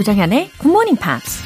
조정현의 0.00 0.50
Good 0.52 0.68
Morning 0.68 0.98
Pops. 0.98 1.42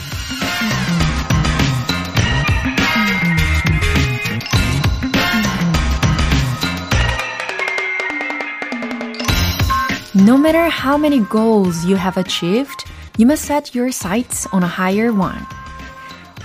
No 10.15 10.37
matter 10.37 10.71
how 10.71 10.97
many 10.97 11.26
goals 11.29 11.85
you 11.85 11.97
have 11.97 12.17
achieved, 12.17 12.85
you 13.19 13.26
must 13.26 13.44
set 13.44 13.76
your 13.76 13.88
sights 13.88 14.47
on 14.54 14.62
a 14.62 14.69
higher 14.69 15.11
one. 15.11 15.40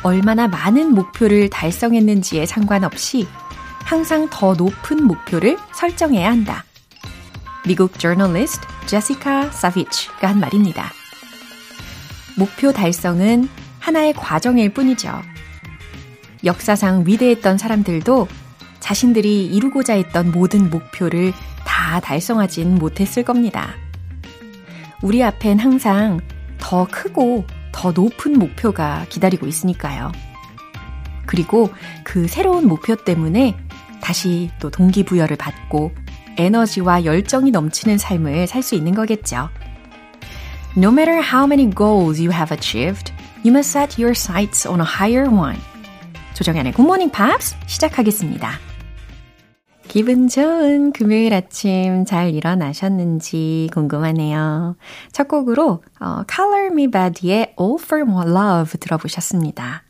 얼마나 0.02 0.48
많은 0.48 0.96
목표를 0.96 1.52
달성했는지에 1.52 2.48
상관없이 2.48 3.28
항상 3.86 4.28
더 4.32 4.56
높은 4.56 5.06
목표를 5.06 5.60
설정해야 5.74 6.32
한다. 6.32 6.64
미국 7.68 8.00
저널리스트 8.00 8.66
제시카 8.88 9.52
사비치가 9.52 10.30
한 10.30 10.40
말입니다. 10.40 10.99
목표 12.40 12.72
달성은 12.72 13.50
하나의 13.80 14.14
과정일 14.14 14.74
뿐이죠. 14.74 15.12
역사상 16.46 17.04
위대했던 17.06 17.58
사람들도 17.58 18.30
자신들이 18.80 19.46
이루고자 19.48 19.96
했던 19.96 20.32
모든 20.32 20.70
목표를 20.70 21.34
다 21.66 22.00
달성하진 22.00 22.76
못했을 22.76 23.24
겁니다. 23.24 23.76
우리 25.02 25.22
앞엔 25.22 25.60
항상 25.60 26.22
더 26.58 26.88
크고 26.90 27.46
더 27.74 27.92
높은 27.92 28.40
목표가 28.40 29.06
기다리고 29.10 29.46
있으니까요. 29.46 30.14
그리고 31.26 31.70
그 32.06 32.28
새로운 32.28 32.68
목표 32.68 32.96
때문에 32.96 33.58
다시 34.02 34.50
또 34.60 34.70
동기부여를 34.72 35.36
받고 35.36 35.92
에너지와 36.38 37.04
열정이 37.04 37.52
넘치는 37.52 37.98
삶을 37.98 38.48
살 38.48 38.64
수 38.64 38.76
있는 38.76 38.96
거겠죠. 38.96 39.50
No 40.78 40.92
matter 40.92 41.20
how 41.20 41.48
many 41.48 41.66
goals 41.66 42.20
you 42.20 42.30
have 42.30 42.52
achieved, 42.52 43.12
you 43.44 43.52
must 43.52 43.72
set 43.72 43.98
your 43.98 44.14
sights 44.14 44.68
on 44.68 44.80
a 44.80 44.86
higher 44.86 45.26
one. 45.26 45.58
조정현의 46.36 46.74
Good 46.74 46.86
Morning 46.86 47.12
Pops 47.12 47.56
시작하겠습니다. 47.66 48.52
기분 49.88 50.28
좋은 50.28 50.92
금요일 50.92 51.34
아침 51.34 52.06
잘 52.06 52.36
일어나셨는지 52.36 53.72
궁금하네요. 53.74 54.76
첫 55.12 55.28
곡으로 55.28 55.84
어, 56.00 56.22
Color 56.32 56.68
Me 56.68 56.86
Bad의 56.86 57.56
All 57.60 57.78
for 57.80 58.04
Love 58.08 58.80
들어보셨습니다. 58.80 59.82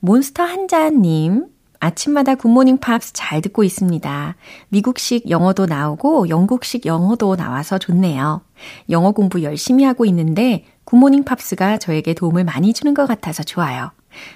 몬스터 0.00 0.42
한자님 0.42 1.48
아침마다 1.80 2.34
굿모닝 2.34 2.78
팝스 2.78 3.12
잘 3.12 3.40
듣고 3.40 3.64
있습니다. 3.64 4.34
미국식 4.68 5.30
영어도 5.30 5.66
나오고 5.66 6.28
영국식 6.28 6.86
영어도 6.86 7.36
나와서 7.36 7.78
좋네요. 7.78 8.42
영어 8.90 9.12
공부 9.12 9.42
열심히 9.42 9.84
하고 9.84 10.04
있는데 10.06 10.64
굿모닝 10.84 11.24
팝스가 11.24 11.78
저에게 11.78 12.14
도움을 12.14 12.44
많이 12.44 12.72
주는 12.72 12.94
것 12.94 13.06
같아서 13.06 13.42
좋아요. 13.42 13.90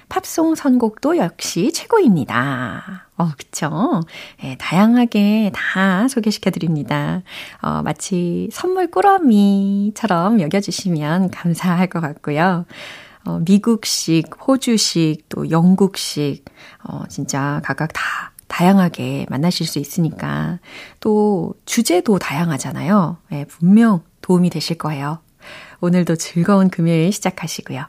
팝송 0.07 0.55
선곡도 0.55 1.17
역시 1.17 1.73
최고입니다. 1.73 3.07
어, 3.17 3.29
그쵸? 3.37 4.01
네, 4.41 4.55
다양하게 4.59 5.51
다 5.53 6.07
소개시켜 6.07 6.51
드립니다. 6.51 7.23
어, 7.61 7.81
마치 7.83 8.49
선물 8.51 8.89
꾸러미처럼 8.89 10.39
여겨주시면 10.41 11.31
감사할 11.31 11.87
것 11.87 11.99
같고요. 11.99 12.65
어, 13.25 13.39
미국식, 13.39 14.29
호주식, 14.47 15.29
또 15.29 15.49
영국식, 15.49 16.45
어, 16.83 17.03
진짜 17.09 17.61
각각 17.63 17.91
다 17.93 18.33
다양하게 18.47 19.25
만나실 19.29 19.65
수 19.65 19.79
있으니까 19.79 20.59
또 20.99 21.53
주제도 21.65 22.19
다양하잖아요. 22.19 23.17
네, 23.29 23.45
분명 23.45 24.01
도움이 24.21 24.49
되실 24.49 24.77
거예요. 24.77 25.19
오늘도 25.81 26.15
즐거운 26.17 26.69
금요일 26.69 27.11
시작하시고요. 27.11 27.85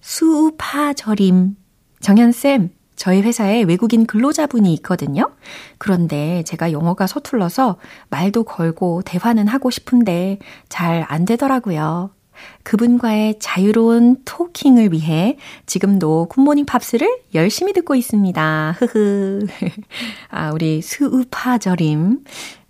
수파절임. 0.00 1.56
정현쌤, 2.00 2.70
저희 2.94 3.22
회사에 3.22 3.62
외국인 3.62 4.06
근로자분이 4.06 4.72
있거든요. 4.74 5.32
그런데 5.78 6.42
제가 6.44 6.72
영어가 6.72 7.06
서툴러서 7.06 7.76
말도 8.10 8.44
걸고 8.44 9.02
대화는 9.02 9.48
하고 9.48 9.70
싶은데 9.70 10.38
잘 10.68 11.04
안 11.08 11.24
되더라고요. 11.24 12.10
그분과의 12.62 13.38
자유로운 13.38 14.18
토킹을 14.24 14.92
위해 14.92 15.36
지금도 15.66 16.26
굿모닝 16.28 16.66
팝스를 16.66 17.20
열심히 17.34 17.72
듣고 17.72 17.94
있습니다. 17.94 18.76
흐흐. 18.78 19.46
아, 20.30 20.50
우리 20.52 20.82
수우파절임 20.82 22.24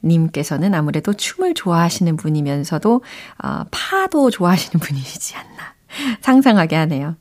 님께서는 0.04 0.74
아무래도 0.74 1.12
춤을 1.12 1.54
좋아하시는 1.54 2.16
분이면서도 2.16 3.02
어, 3.42 3.64
파도 3.70 4.30
좋아하시는 4.30 4.80
분이시지 4.80 5.36
않나 5.36 5.74
상상하게 6.20 6.76
하네요. 6.76 7.16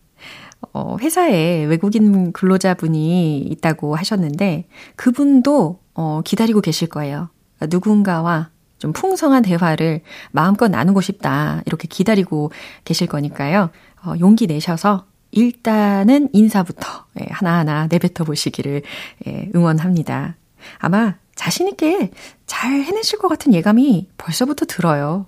어, 0.73 0.97
회사에 0.99 1.65
외국인 1.65 2.31
근로자분이 2.31 3.39
있다고 3.39 3.95
하셨는데 3.95 4.67
그분도 4.95 5.79
어, 5.93 6.21
기다리고 6.25 6.61
계실 6.61 6.89
거예요. 6.89 7.29
누군가와 7.69 8.49
좀 8.79 8.93
풍성한 8.93 9.43
대화를 9.43 10.01
마음껏 10.31 10.67
나누고 10.67 11.01
싶다. 11.01 11.61
이렇게 11.65 11.87
기다리고 11.87 12.51
계실 12.83 13.07
거니까요. 13.07 13.69
어, 14.03 14.13
용기 14.19 14.47
내셔서 14.47 15.05
일단은 15.31 16.29
인사부터 16.33 17.05
예, 17.21 17.27
하나하나 17.29 17.87
내뱉어 17.87 18.25
보시기를 18.25 18.81
예, 19.27 19.49
응원합니다. 19.55 20.35
아마 20.77 21.15
자신있게 21.35 22.11
잘 22.45 22.71
해내실 22.71 23.19
것 23.19 23.27
같은 23.27 23.53
예감이 23.53 24.07
벌써부터 24.17 24.65
들어요. 24.65 25.25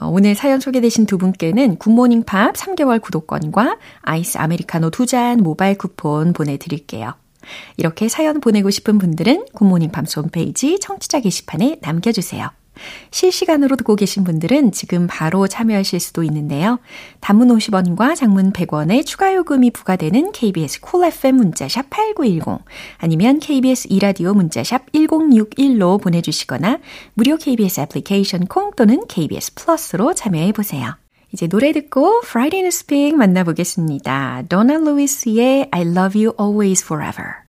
어, 0.00 0.06
오늘 0.06 0.34
사연 0.34 0.58
소개되신 0.60 1.04
두 1.06 1.18
분께는 1.18 1.76
굿모닝 1.76 2.22
팝 2.24 2.54
3개월 2.54 3.00
구독권과 3.02 3.76
아이스 4.00 4.38
아메리카노 4.38 4.90
두 4.90 5.04
잔 5.06 5.38
모바일 5.42 5.76
쿠폰 5.76 6.32
보내드릴게요. 6.32 7.12
이렇게 7.76 8.08
사연 8.08 8.40
보내고 8.40 8.70
싶은 8.70 8.98
분들은 8.98 9.46
굿모닝 9.54 9.90
팝스 9.90 10.20
홈페이지 10.20 10.78
청취자 10.80 11.20
게시판에 11.20 11.78
남겨주세요. 11.80 12.50
실시간으로 13.10 13.76
듣고 13.76 13.96
계신 13.96 14.24
분들은 14.24 14.72
지금 14.72 15.06
바로 15.06 15.46
참여하실 15.46 16.00
수도 16.00 16.22
있는데요. 16.22 16.78
단문 17.20 17.48
50원과 17.48 18.16
장문 18.16 18.52
100원의 18.52 19.04
추가 19.04 19.34
요금이 19.34 19.70
부과되는 19.70 20.32
KBS 20.32 20.80
Cool 20.80 21.12
FM 21.12 21.36
문자샵 21.36 21.90
8910 21.90 22.64
아니면 22.98 23.38
KBS 23.38 23.88
2라디오 23.90 24.34
문자샵 24.34 24.92
1061로 24.92 26.00
보내주시거나 26.00 26.78
무료 27.14 27.36
KBS 27.36 27.80
애플리케이션 27.80 28.46
콩 28.46 28.72
또는 28.74 29.06
KBS 29.06 29.54
플러스로 29.54 30.14
참여해 30.14 30.52
보세요. 30.52 31.01
이제 31.33 31.47
노래 31.47 31.71
듣고 31.73 32.21
Friday 32.23 32.61
in 32.61 32.67
Speak 32.67 33.17
만나보겠습니다. 33.17 34.43
도나 34.49 34.77
루이스의 34.77 35.67
I 35.71 35.81
love 35.81 36.19
you 36.19 36.33
always 36.39 36.83
forever. 36.83 37.47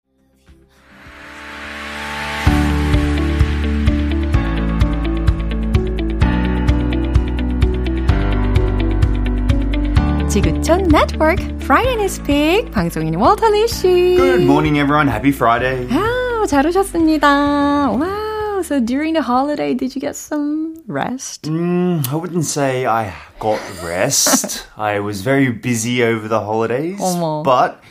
지구촌 10.30 10.88
네트워크 10.88 11.44
Friday 11.62 11.98
in 11.98 12.06
Speak 12.06 12.72
방송인 12.72 13.16
월터 13.16 13.50
리 13.50 13.68
씨. 13.68 14.16
Good 14.16 14.44
morning 14.44 14.80
everyone. 14.80 15.10
Happy 15.10 15.32
Friday. 15.34 15.88
아, 15.92 16.46
잘 16.48 16.66
오셨습니다. 16.68 17.28
와 17.92 18.35
우. 18.56 18.64
So 18.64 18.80
during 18.80 19.14
the 19.14 19.22
holiday, 19.24 19.74
did 19.74 19.96
you 19.96 20.02
get 20.02 20.16
some 20.16 20.76
rest? 20.88 21.44
Mm, 21.44 22.08
I 22.08 22.16
wouldn't 22.16 22.46
say 22.46 22.86
I 22.86 23.14
got 23.40 23.60
rest. 23.84 24.68
I 24.78 25.00
was 25.00 25.22
very 25.22 25.50
busy 25.52 26.04
over 26.04 26.28
the 26.28 26.40
holidays, 26.40 27.00
어머. 27.02 27.44
but 27.44 27.82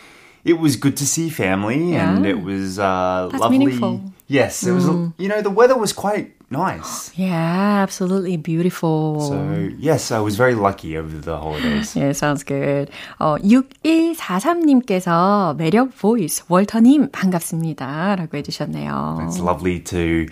it 0.45 0.59
was 0.61 0.77
good 0.77 0.97
to 0.99 1.07
see 1.07 1.29
family 1.29 1.93
yeah. 1.93 2.15
and 2.15 2.25
it 2.25 2.43
was 2.43 2.79
uh, 2.79 3.29
That's 3.31 3.41
lovely. 3.41 3.59
Meaningful. 3.59 4.01
Yes, 4.29 4.63
it 4.63 4.73
was. 4.73 4.85
Mm. 4.85 5.13
You 5.19 5.29
know, 5.29 5.43
the 5.43 5.51
weather 5.51 5.77
was 5.77 5.93
quite 5.93 6.33
nice. 6.51 7.11
Yeah, 7.17 7.83
absolutely 7.83 8.37
beautiful. 8.37 9.21
So, 9.21 9.69
yes, 9.77 10.13
I 10.13 10.21
was 10.21 10.37
very 10.37 10.55
lucky 10.55 10.97
over 10.97 11.19
the 11.19 11.37
holidays. 11.37 11.97
yeah, 11.97 12.13
sounds 12.13 12.45
good. 12.45 12.91
어, 13.19 13.37
6143님께서 13.43 15.57
매력 15.57 15.91
보이스 15.99 16.45
월터님 16.49 17.11
반갑습니다. 17.11 18.15
라고 18.17 18.37
해주셨네요. 18.37 19.19
It's 19.27 19.41
lovely 19.41 19.81
to 19.81 20.27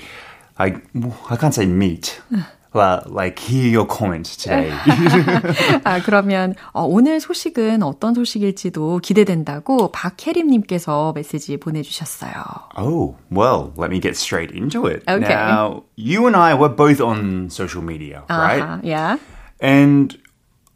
I 0.58 0.74
I 1.30 1.36
can't 1.36 1.54
say 1.54 1.66
meet. 1.66 2.20
like 2.74 3.38
hear 3.38 3.66
your 3.68 3.86
comment 3.86 4.36
today. 4.38 4.70
아 5.84 6.00
그러면 6.00 6.54
어, 6.72 6.84
오늘 6.84 7.20
소식은 7.20 7.82
어떤 7.82 8.14
소식일지도 8.14 8.98
기대된다고 8.98 9.90
박혜림님께서 9.90 11.12
메시지 11.14 11.56
보내주셨어요. 11.56 12.32
Oh 12.76 13.16
well, 13.30 13.72
let 13.76 13.90
me 13.90 14.00
get 14.00 14.16
straight 14.16 14.54
into 14.54 14.86
it. 14.86 15.02
Okay. 15.08 15.28
Now 15.28 15.84
you 15.96 16.26
and 16.26 16.36
I 16.36 16.54
were 16.54 16.68
both 16.68 17.00
on 17.00 17.50
social 17.50 17.82
media, 17.82 18.24
uh-huh, 18.28 18.40
right? 18.40 18.84
Yeah. 18.84 19.18
And 19.60 20.16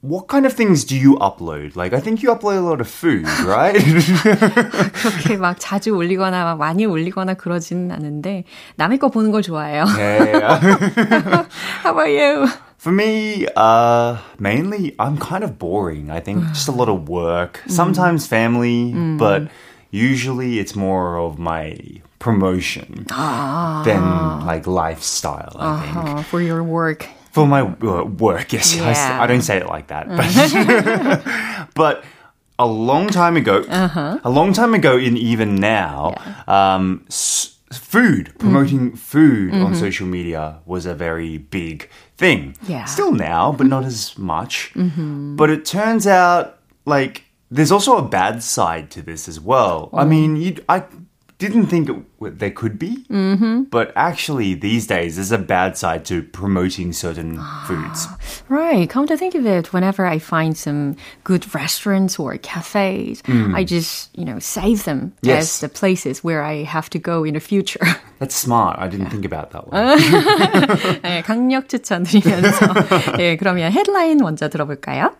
what 0.06 0.27
kind 0.27 0.44
of 0.47 0.53
things 0.53 0.85
do 0.85 0.97
you 0.97 1.15
upload? 1.19 1.77
Like, 1.77 1.93
I 1.93 2.00
think 2.00 2.23
you 2.25 2.31
upload 2.35 2.59
a 2.59 2.61
lot 2.61 2.81
of 2.81 2.89
food, 2.89 3.25
right? 3.47 3.77
그렇게 3.77 5.37
막 5.37 5.56
자주 5.61 5.94
올리거나 5.94 6.44
막 6.44 6.59
많이 6.59 6.85
올리거나 6.87 7.35
그러지는 7.35 7.93
않은데 7.93 8.43
남의 8.77 8.99
거 8.99 9.11
보는 9.11 9.31
걸 9.31 9.43
좋아해요. 9.43 9.85
Yeah. 9.97 10.59
How 11.85 11.93
about 11.93 12.11
you? 12.11 12.49
For 12.79 12.91
me, 12.93 13.47
uh, 13.55 14.17
mainly 14.41 14.97
I'm 14.99 15.17
kind 15.19 15.44
of 15.44 15.56
boring. 15.56 16.11
I 16.11 16.19
think 16.19 16.43
just 16.53 16.67
a 16.67 16.73
lot 16.73 16.89
of 16.89 17.09
work, 17.09 17.62
sometimes 17.69 18.27
family, 18.27 18.93
but 19.17 19.47
usually 19.93 20.59
it's 20.59 20.75
more 20.75 21.17
of 21.17 21.39
my 21.39 21.79
promotion 22.19 23.06
than 23.87 24.03
like 24.44 24.67
lifestyle. 24.67 25.55
I 25.61 25.79
think 25.87 25.97
Uh, 25.97 26.23
for 26.25 26.41
your 26.43 26.65
work. 26.65 27.06
for 27.32 27.48
my 27.48 27.62
uh, 27.62 28.04
work. 28.04 28.54
Yes, 28.54 28.76
Yeah. 28.76 29.22
I, 29.22 29.28
don't 29.28 29.42
say 29.42 29.58
it 29.58 29.68
like 29.68 29.88
that, 29.88 30.08
but, 30.08 30.26
mm-hmm. 30.26 31.64
but 31.76 32.04
a 32.60 32.66
long 32.66 33.08
time 33.08 33.38
ago, 33.38 33.64
uh-huh. 33.68 34.20
a 34.24 34.30
long 34.30 34.54
time 34.54 34.74
ago, 34.74 34.98
and 34.98 35.18
even 35.18 35.56
now, 35.56 36.16
um, 36.48 37.06
s- 37.08 37.58
food 37.72 38.28
mm-hmm. 38.28 38.40
promoting 38.40 38.96
food 38.96 39.54
on 39.54 39.60
mm-hmm. 39.60 39.74
social 39.76 40.08
media 40.08 40.60
was 40.66 40.86
a 40.86 40.96
very 40.96 41.38
big 41.38 41.90
thing. 42.18 42.56
Yeah. 42.68 42.86
Still 42.86 43.12
now, 43.12 43.52
but 43.52 43.68
not 43.68 43.84
as 43.84 44.18
much. 44.18 44.72
But 45.36 45.50
it 45.50 45.66
turns 45.66 46.08
out 46.08 46.60
like 46.86 47.24
there's 47.50 47.72
also 47.72 47.98
a 47.98 48.02
bad 48.02 48.44
side 48.44 48.90
to 48.92 49.02
this 49.02 49.28
as 49.28 49.40
well. 49.40 49.90
I 49.94 50.04
oh. 50.04 50.06
mean, 50.06 50.36
you 50.36 50.64
I 50.68 50.84
didn't 51.39 51.67
think 51.67 51.89
it, 51.91 52.39
there 52.39 52.53
could 52.53 52.79
be, 52.79 53.05
but 53.69 53.91
actually 53.97 54.55
these 54.55 54.87
days 54.87 55.17
there's 55.17 55.33
a 55.33 55.39
bad 55.39 55.77
side 55.77 56.05
to 56.05 56.23
promoting 56.23 56.93
certain 56.93 57.41
foods. 57.67 58.06
Right. 58.49 58.89
Come 58.89 59.09
to 59.09 59.17
think 59.17 59.35
of 59.35 59.44
it, 59.44 59.73
whenever 59.73 60.06
I 60.06 60.21
find 60.21 60.56
some 60.56 60.94
good 61.25 61.53
restaurants 61.53 62.17
or 62.21 62.37
cafes, 62.39 63.25
I 63.27 63.65
just, 63.65 64.17
you 64.17 64.25
know, 64.25 64.39
save 64.39 64.85
them 64.85 65.15
Yes. 65.23 65.43
as 65.43 65.61
the 65.62 65.69
places 65.69 66.23
where 66.23 66.44
I 66.44 66.62
have 66.62 66.89
to 66.91 67.00
go 67.00 67.25
in 67.25 67.35
the 67.35 67.41
future. 67.41 67.85
That's 68.21 68.37
smart. 68.37 68.79
I 68.79 68.87
didn't 68.87 69.11
think 69.11 69.25
about 69.25 69.50
that 69.50 69.67
one. 69.67 69.99
네, 71.03 71.23
강력 71.25 71.69
추천드리면서. 71.69 73.17
네, 73.19 73.37
그러면 73.37 73.73
헤드라인 73.73 74.19
먼저 74.19 74.49
들어볼까요? 74.49 75.11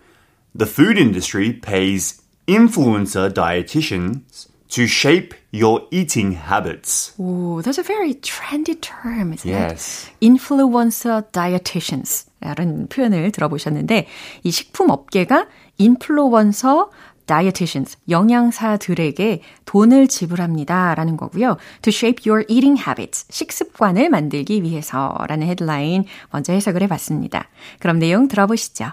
The 0.54 0.66
food 0.70 0.98
industry 0.98 1.52
pays 1.52 2.22
influencer 2.46 3.28
dietitians 3.28 4.46
to 4.69 4.83
shape 4.83 5.33
your 5.53 5.81
eating 5.91 6.33
habits. 6.33 7.13
Ooh, 7.19 7.61
that's 7.63 7.77
a 7.79 7.83
very 7.83 8.13
trendy 8.15 8.75
term, 8.79 9.33
isn't 9.33 9.45
Yes. 9.49 10.07
it? 10.19 10.25
Influencer 10.25 11.23
dietitians. 11.31 12.27
라는 12.39 12.87
표현을 12.87 13.31
들어보셨는데, 13.31 14.07
이 14.43 14.51
식품 14.51 14.89
업계가 14.91 15.47
인플루언서 15.77 16.91
dietitians, 17.25 17.97
영양사들에게 18.09 19.41
돈을 19.65 20.07
지불합니다. 20.07 20.95
라는 20.95 21.17
거고요. 21.17 21.57
To 21.81 21.89
shape 21.91 22.29
your 22.29 22.45
eating 22.47 22.79
habits, 22.79 23.25
식습관을 23.29 24.09
만들기 24.09 24.63
위해서 24.63 25.17
라는 25.27 25.47
헤드라인 25.47 26.05
먼저 26.31 26.53
해석을 26.53 26.83
해봤습니다. 26.83 27.49
그럼 27.79 27.99
내용 27.99 28.27
들어보시죠. 28.27 28.91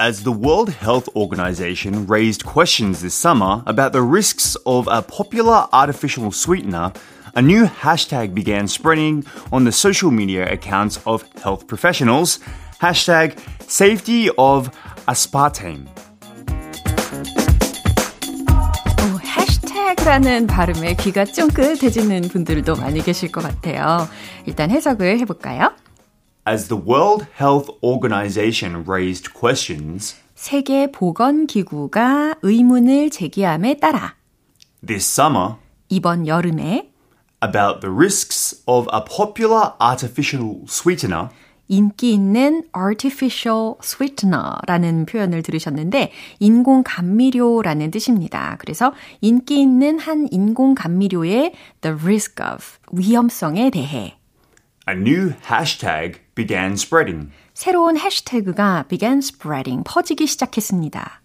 As 0.00 0.22
the 0.22 0.32
World 0.32 0.70
Health 0.70 1.08
Organization 1.14 2.06
raised 2.06 2.44
questions 2.46 3.02
this 3.02 3.14
summer 3.14 3.62
about 3.66 3.92
the 3.92 4.00
risks 4.00 4.56
of 4.64 4.88
a 4.88 5.02
popular 5.02 5.66
artificial 5.72 6.32
sweetener, 6.32 6.92
a 7.34 7.42
new 7.42 7.66
hashtag 7.66 8.34
began 8.34 8.66
spreading 8.66 9.24
on 9.52 9.64
the 9.64 9.72
social 9.72 10.10
media 10.10 10.50
accounts 10.50 10.98
of 11.06 11.22
health 11.42 11.66
professionals. 11.66 12.40
Hashtag 12.80 13.38
safety 13.68 14.30
of 14.38 14.70
aspartame. 15.06 15.86
오, 19.02 19.20
해시태그라는 19.20 20.46
발음에 20.46 20.94
귀가 20.94 21.24
쫑긋해지는 21.24 22.22
분들도 22.22 22.74
많이 22.76 23.02
계실 23.02 23.30
것 23.30 23.42
같아요. 23.42 24.08
일단 24.46 24.70
해석을 24.70 25.18
해볼까요? 25.20 25.72
As 26.47 26.67
the 26.67 26.79
World 26.79 27.25
Health 27.39 27.71
Organization 27.81 28.85
raised 28.87 29.33
questions 29.33 30.15
세계 30.35 30.91
보건 30.91 31.47
기구가 31.47 32.35
의문을 32.43 33.09
제기함에 33.09 33.77
따라 33.77 34.13
this 34.85 35.19
summer 35.19 35.55
이번 35.89 36.27
여름에 36.27 36.91
about 37.43 37.81
the 37.81 37.91
risks 37.91 38.61
of 38.67 38.87
a 38.93 39.01
popular 39.03 39.73
artificial 39.81 40.61
sweetener, 40.67 41.29
인기 41.67 42.13
있는 42.13 42.63
artificial 42.77 43.73
sweetener라는 43.81 45.07
표현을 45.07 45.41
들으셨는데 45.41 46.11
인공 46.39 46.83
감미료라는 46.85 47.89
뜻입니다. 47.89 48.57
그래서 48.59 48.93
인기 49.21 49.61
있는 49.61 49.97
한 49.97 50.27
인공 50.31 50.75
감미료의 50.75 51.53
the 51.81 51.97
risk 51.99 52.35
of 52.45 52.77
위험성에 52.91 53.71
대해 53.71 54.17
a 54.87 54.95
new 54.95 55.33
hashtag 55.47 56.19
began 56.35 56.73
spreading 56.73 57.31
새로운 57.53 57.97
해시태그가 57.97 58.85
began 58.87 59.17
spreading 59.19 59.83
퍼지기 59.83 60.27
시작했습니다. 60.27 61.21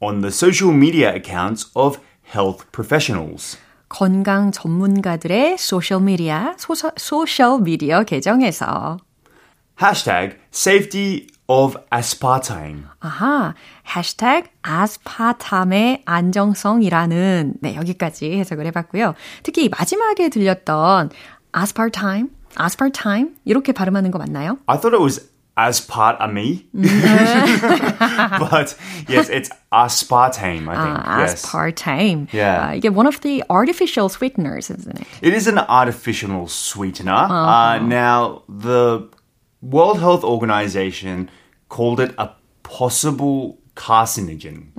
on 0.00 0.20
the 0.20 0.28
social 0.28 0.74
media 0.74 1.12
accounts 1.14 1.70
of 1.74 1.98
health 2.34 2.66
professionals. 2.72 3.58
건강 3.88 4.50
전문가들의 4.50 5.56
소셜 5.58 6.00
미디어 6.02 6.54
소셜, 6.96 7.60
미디어 7.60 8.02
계정에서 8.02 8.98
Hashtag 9.80 10.38
safety 10.52 11.26
of 11.46 11.76
aspartame. 11.94 12.84
아하, 13.00 13.54
해시태그 13.94 14.48
아스파탐의 14.62 16.02
안정성이라는 16.04 17.54
네, 17.60 17.76
여기까지 17.76 18.38
해석을 18.38 18.66
해봤고요. 18.66 19.14
특히 19.42 19.68
마지막에 19.68 20.28
들렸던 20.30 21.10
aspartame, 21.56 22.28
aspartame 22.57 23.31
이렇게 23.45 23.71
발음하는 23.71 24.11
거 24.11 24.19
맞나요? 24.19 24.57
I 24.67 24.77
thought 24.77 24.93
it 24.93 25.01
was 25.01 25.31
aspartame, 25.57 26.63
but 28.39 28.75
yes, 29.07 29.29
it's 29.29 29.49
aspartame. 29.71 30.67
I 30.67 30.75
think 30.75 30.97
아, 31.05 31.19
yes. 31.19 31.45
aspartame. 31.45 32.27
Yeah. 32.33 32.71
아, 32.71 32.75
이게 32.75 32.89
one 32.89 33.07
of 33.07 33.21
the 33.21 33.43
artificial 33.49 34.09
sweeteners, 34.09 34.69
isn't 34.69 34.99
it? 34.99 35.07
It 35.21 35.33
is 35.33 35.47
an 35.47 35.59
artificial 35.59 36.47
sweetener. 36.47 37.11
Uh, 37.11 37.79
now, 37.79 38.43
the 38.47 39.07
World 39.61 39.99
Health 39.99 40.23
Organization 40.23 41.29
called 41.69 41.99
it 41.99 42.13
a 42.17 42.31
possible 42.63 43.59
carcinogen, 43.75 44.71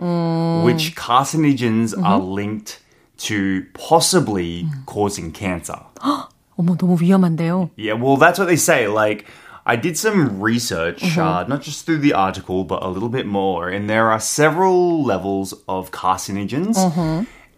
which 0.65 0.95
carcinogens 0.97 1.95
are 2.03 2.19
linked 2.19 2.81
to 3.19 3.65
possibly 3.75 4.67
causing 4.87 5.31
cancer. 5.33 5.79
어머, 6.59 6.77
너무 6.77 6.97
위험한데요. 7.01 7.71
Yeah, 7.77 7.95
well, 7.95 8.17
that's 8.17 8.39
what 8.39 8.47
they 8.47 8.57
say. 8.57 8.87
Like, 8.89 9.25
I 9.65 9.77
did 9.77 9.97
some 9.97 10.41
research, 10.41 11.17
uh, 11.17 11.45
not 11.49 11.63
just 11.63 11.87
through 11.87 11.99
the 11.99 12.13
article, 12.15 12.65
but 12.65 12.83
a 12.83 12.89
little 12.89 13.09
bit 13.09 13.27
more. 13.27 13.69
And 13.69 13.89
there 13.89 14.11
are 14.11 14.19
several 14.21 15.03
levels 15.05 15.55
of 15.69 15.91
carcinogens. 15.93 16.77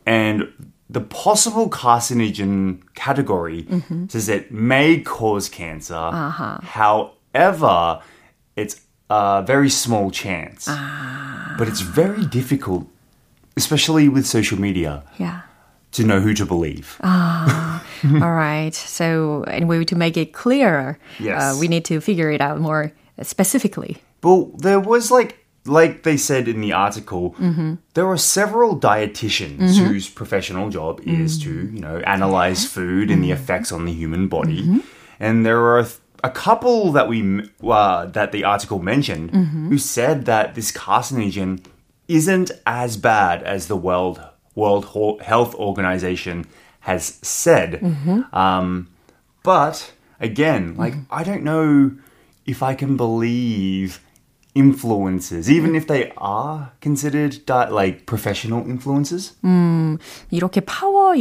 And 0.07 0.49
the 0.91 1.01
possible 1.01 1.71
carcinogen 1.71 2.83
category 2.95 3.67
says 4.09 4.29
it 4.29 4.53
may 4.53 5.01
cause 5.01 5.49
cancer. 5.49 6.11
However, 6.63 8.01
it's 8.55 8.81
a 9.09 9.43
very 9.47 9.71
small 9.71 10.11
chance. 10.11 10.69
But 11.59 11.69
it's 11.69 11.81
very 11.81 12.27
difficult, 12.27 12.87
especially 13.57 14.09
with 14.09 14.27
social 14.27 14.61
media, 14.61 15.05
Yeah. 15.17 15.41
to 15.94 16.04
know 16.04 16.20
who 16.20 16.34
to 16.36 16.46
believe. 16.46 16.98
Ah, 17.04 17.84
all 18.06 18.34
right. 18.34 18.74
So, 18.74 19.44
anyway, 19.48 19.84
to 19.86 19.96
make 19.96 20.18
it 20.18 20.34
clearer, 20.34 20.98
Yes. 21.20 21.42
uh, 21.42 21.58
we 21.60 21.68
need 21.68 21.86
to 21.86 22.00
figure 22.02 22.30
it 22.32 22.42
out 22.42 22.60
more 22.60 22.92
specifically. 23.22 23.98
Well, 24.24 24.52
there 24.58 24.80
was 24.80 25.12
like 25.12 25.36
like 25.66 26.04
they 26.04 26.18
said 26.18 26.48
in 26.48 26.62
the 26.62 26.72
article, 26.74 27.36
there 27.94 28.08
are 28.08 28.18
several 28.18 28.80
dietitians 28.80 29.78
whose 29.78 30.10
professional 30.10 30.70
job 30.70 31.02
is 31.06 31.38
to, 31.44 31.50
you 31.52 31.80
know, 31.82 31.98
analyze 32.08 32.66
food 32.66 33.12
and 33.12 33.24
the 33.24 33.32
effects 33.32 33.72
on 33.72 33.86
the 33.86 33.92
human 33.94 34.28
body. 34.30 34.82
And 35.20 35.46
there 35.46 35.60
are 35.60 35.86
a 36.24 36.30
couple 36.30 36.92
that 36.94 37.08
we 37.08 37.44
uh, 37.64 38.06
that 38.08 38.32
the 38.32 38.44
article 38.46 38.80
mentioned 38.80 39.32
who 39.70 39.78
said 39.78 40.26
that 40.26 40.56
this 40.56 40.72
carcinogen 40.72 41.60
isn't 42.08 42.52
as 42.66 42.98
bad 42.98 43.44
as 43.44 43.68
the 43.68 43.76
World 43.78 44.20
World 44.55 44.85
Ho- 44.95 45.19
Health 45.21 45.55
Organization 45.57 46.45
has 46.81 47.19
said. 47.23 47.81
Um, 48.33 48.89
but 49.43 49.93
again, 50.21 50.75
like 50.77 50.95
I 51.11 51.25
don't 51.25 51.43
know 51.43 51.91
if 52.47 52.63
I 52.63 52.75
can 52.75 52.97
believe 52.97 54.01
influencers, 54.55 55.49
even 55.49 55.75
if 55.75 55.89
they 55.89 56.13
are 56.17 56.71
considered 56.81 57.45
di- 57.45 57.69
like 57.71 58.07
professional 58.07 58.63
influencers. 58.63 59.33
이렇게 60.31 60.61
파워 60.61 61.15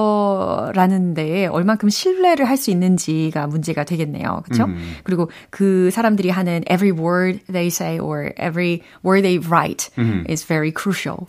인플루언서라는 0.00 1.14
데에 1.14 1.46
얼만큼 1.46 1.88
신뢰를 1.90 2.46
할 2.48 2.56
수 2.56 2.70
있는지가 2.70 3.46
문제가 3.46 3.84
되겠네요. 3.84 4.42
그렇죠? 4.44 4.66
그리고 5.04 5.30
그 5.50 5.90
사람들이 5.90 6.30
하는 6.30 6.62
every 6.70 6.92
word 6.92 7.40
they 7.50 7.66
say 7.68 7.98
or 7.98 8.32
every 8.38 8.82
word 9.04 9.22
they 9.22 9.38
write 9.38 9.90
is 10.28 10.44
very 10.46 10.72
crucial. 10.72 11.26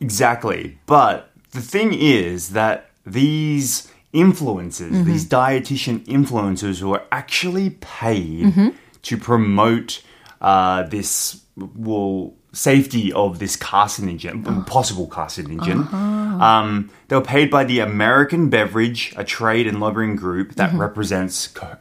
Exactly. 0.00 0.78
But 0.86 1.30
the 1.52 1.60
thing 1.60 1.92
is 1.94 2.50
that 2.50 2.90
these 3.04 3.90
influencers, 4.12 4.90
mm-hmm. 4.90 5.04
these 5.04 5.26
dietitian 5.26 6.04
influencers 6.06 6.82
were 6.82 7.02
actually 7.12 7.70
paid 7.70 8.46
mm-hmm. 8.46 8.68
to 9.02 9.16
promote 9.16 10.02
uh, 10.40 10.84
this 10.84 11.42
well 11.56 12.34
safety 12.52 13.12
of 13.12 13.38
this 13.38 13.56
carcinogen, 13.56 14.44
oh. 14.46 14.62
possible 14.66 15.08
carcinogen. 15.08 15.80
Uh-huh. 15.80 16.44
Um, 16.44 16.90
they 17.08 17.16
were 17.16 17.22
paid 17.22 17.50
by 17.50 17.64
the 17.64 17.80
American 17.80 18.48
Beverage, 18.48 19.14
a 19.16 19.24
trade 19.24 19.66
and 19.66 19.78
lobbying 19.78 20.16
group 20.16 20.54
that 20.54 20.70
mm-hmm. 20.70 20.80
represents 20.80 21.48
co- 21.48 21.76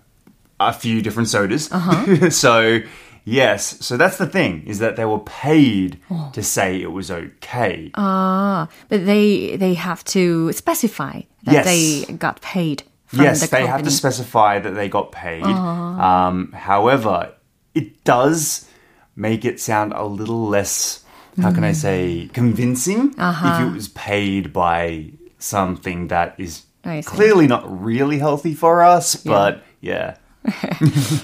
a 0.60 0.74
few 0.74 1.02
different 1.02 1.30
sodas. 1.30 1.72
Uh-huh. 1.72 2.30
so 2.46 2.80
yes, 3.26 3.84
so 3.86 3.98
that's 3.98 4.18
the 4.18 4.28
thing 4.28 4.64
is 4.68 4.80
that 4.80 4.96
they 4.96 5.06
were 5.06 5.20
paid 5.20 6.00
to 6.34 6.42
say 6.44 6.82
it 6.82 6.92
was 6.92 7.12
okay. 7.12 7.92
Ah, 7.96 8.68
but 8.88 9.06
they 9.06 9.58
they 9.58 9.74
have 9.74 10.04
to 10.16 10.52
specify 10.54 11.22
that 11.44 11.54
Yes. 11.54 11.66
they 11.66 12.14
got 12.14 12.40
paid 12.42 12.84
from 13.06 13.22
yes, 13.24 13.42
the 13.42 13.48
they 13.48 13.66
have 13.68 13.84
to 13.84 13.92
specify 13.92 14.60
that 14.60 14.72
they 14.72 14.90
got 14.90 15.12
paid. 15.12 15.44
Um, 15.44 16.52
however, 16.54 17.34
it 17.74 18.04
does 18.04 18.68
make 19.16 19.46
it 19.46 19.60
sound 19.60 19.94
a 19.94 20.04
little 20.06 20.48
less, 20.48 21.04
how 21.42 21.52
can 21.52 21.64
I 21.64 21.72
say, 21.74 22.30
convincing 22.34 23.14
if 23.18 23.62
it 23.62 23.72
was 23.74 23.88
paid 23.90 24.52
by 24.54 25.12
something 25.40 26.08
that 26.10 26.36
is 26.38 26.64
clearly 27.06 27.48
not 27.48 27.64
really 27.84 28.20
healthy 28.20 28.54
for 28.54 28.84
us, 28.84 29.16
but 29.16 29.64
yeah. 29.82 30.16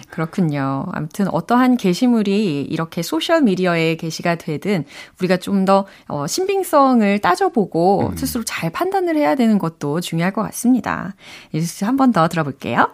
그렇군요. 0.09 0.85
아무튼 0.91 1.27
어떠한 1.27 1.77
게시물이 1.77 2.63
이렇게 2.63 3.01
소셜 3.01 3.41
미디어에 3.41 3.95
게시가 3.95 4.35
되든 4.35 4.85
우리가 5.19 5.37
좀더 5.37 5.85
어, 6.07 6.27
신빙성을 6.27 7.19
따져보고 7.19 8.13
스스로 8.15 8.43
잘 8.43 8.69
판단을 8.69 9.15
해야 9.15 9.35
되는 9.35 9.57
것도 9.57 10.01
중요할 10.01 10.33
것 10.33 10.41
같습니다. 10.43 11.15
이 11.51 11.57
뉴스 11.59 11.85
한 11.85 11.97
번 11.97 12.11
더 12.11 12.27
들어볼게요. 12.27 12.87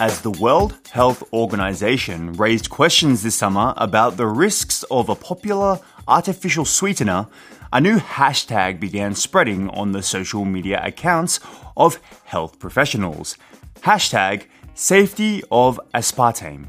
As 0.00 0.20
the 0.22 0.30
World 0.40 0.74
Health 0.92 1.22
Organization 1.32 2.32
raised 2.34 2.70
questions 2.70 3.22
this 3.22 3.34
summer 3.34 3.74
about 3.76 4.16
the 4.16 4.26
risks 4.28 4.84
of 4.90 5.08
a 5.08 5.16
popular 5.16 5.80
artificial 6.06 6.64
sweetener, 6.64 7.26
a 7.71 7.81
new 7.81 7.97
hashtag 7.97 8.79
began 8.79 9.15
spreading 9.15 9.69
on 9.69 9.93
the 9.93 10.03
social 10.03 10.45
media 10.45 10.79
accounts 10.83 11.39
of 11.75 11.99
health 12.25 12.59
professionals. 12.59 13.35
Hashtag 13.81 14.45
safety 14.75 15.43
of 15.51 15.79
aspartame. 15.93 16.67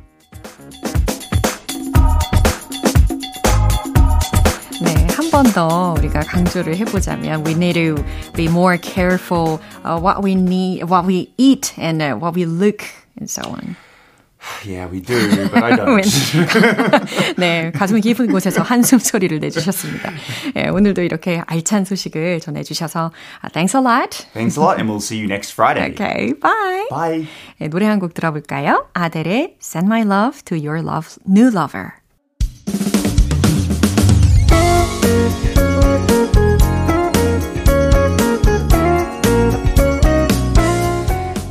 네, 4.83 5.07
한 5.17 5.31
번 5.31 5.45
더 5.53 5.95
우리가 5.99 6.21
강조를 6.21 6.77
해보자면 6.77 7.45
we 7.47 7.53
need 7.55 7.75
to 7.75 8.03
be 8.35 8.49
more 8.49 8.77
careful 8.79 9.61
uh, 9.85 9.99
what 9.99 10.23
we 10.23 10.35
need, 10.35 10.85
what 10.85 11.07
we 11.07 11.33
eat 11.39 11.73
and 11.79 12.03
uh, 12.03 12.15
what 12.17 12.35
we 12.35 12.45
look 12.45 12.85
and 13.19 13.29
so 13.29 13.43
on. 13.49 13.77
Yeah, 14.66 14.88
we 14.90 15.00
do, 15.02 15.20
but 15.52 15.64
I 15.64 15.76
don't. 15.76 16.04
네, 17.38 17.72
가슴 17.72 18.00
깊은 18.00 18.32
곳에서 18.32 18.62
한숨 18.62 18.98
소리를 19.00 19.38
내주셨습니다. 19.40 20.12
예, 20.56 20.70
오늘도 20.70 21.02
이렇게 21.02 21.42
알찬 21.46 21.86
소식을 21.86 22.40
전해주셔서 22.40 23.12
uh, 23.44 23.50
thanks 23.52 23.76
a 23.76 23.82
lot. 23.82 24.26
Thanks 24.34 24.58
a 24.58 24.64
lot, 24.64 24.80
and 24.80 24.90
we'll 24.90 25.02
see 25.02 25.18
you 25.20 25.28
next 25.28 25.52
Friday. 25.54 25.92
Okay, 25.92 26.34
bye. 26.34 26.88
Bye. 26.90 27.28
예, 27.62 27.68
노래 27.68 27.86
한 27.86 28.00
곡 28.00 28.14
들어볼까요? 28.14 28.88
아델의 28.94 29.58
Send 29.62 29.88
My 29.88 30.04
Love 30.04 30.42
to 30.46 30.56
Your 30.56 30.82
Love, 30.82 31.18
New 31.28 31.50
Lover. 31.52 32.00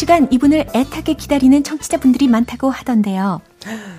주간 0.00 0.28
이분을 0.30 0.64
애타게 0.74 1.12
기다리는 1.12 1.62
청취자분들이 1.62 2.26
많다고 2.26 2.70
하던데요. 2.70 3.42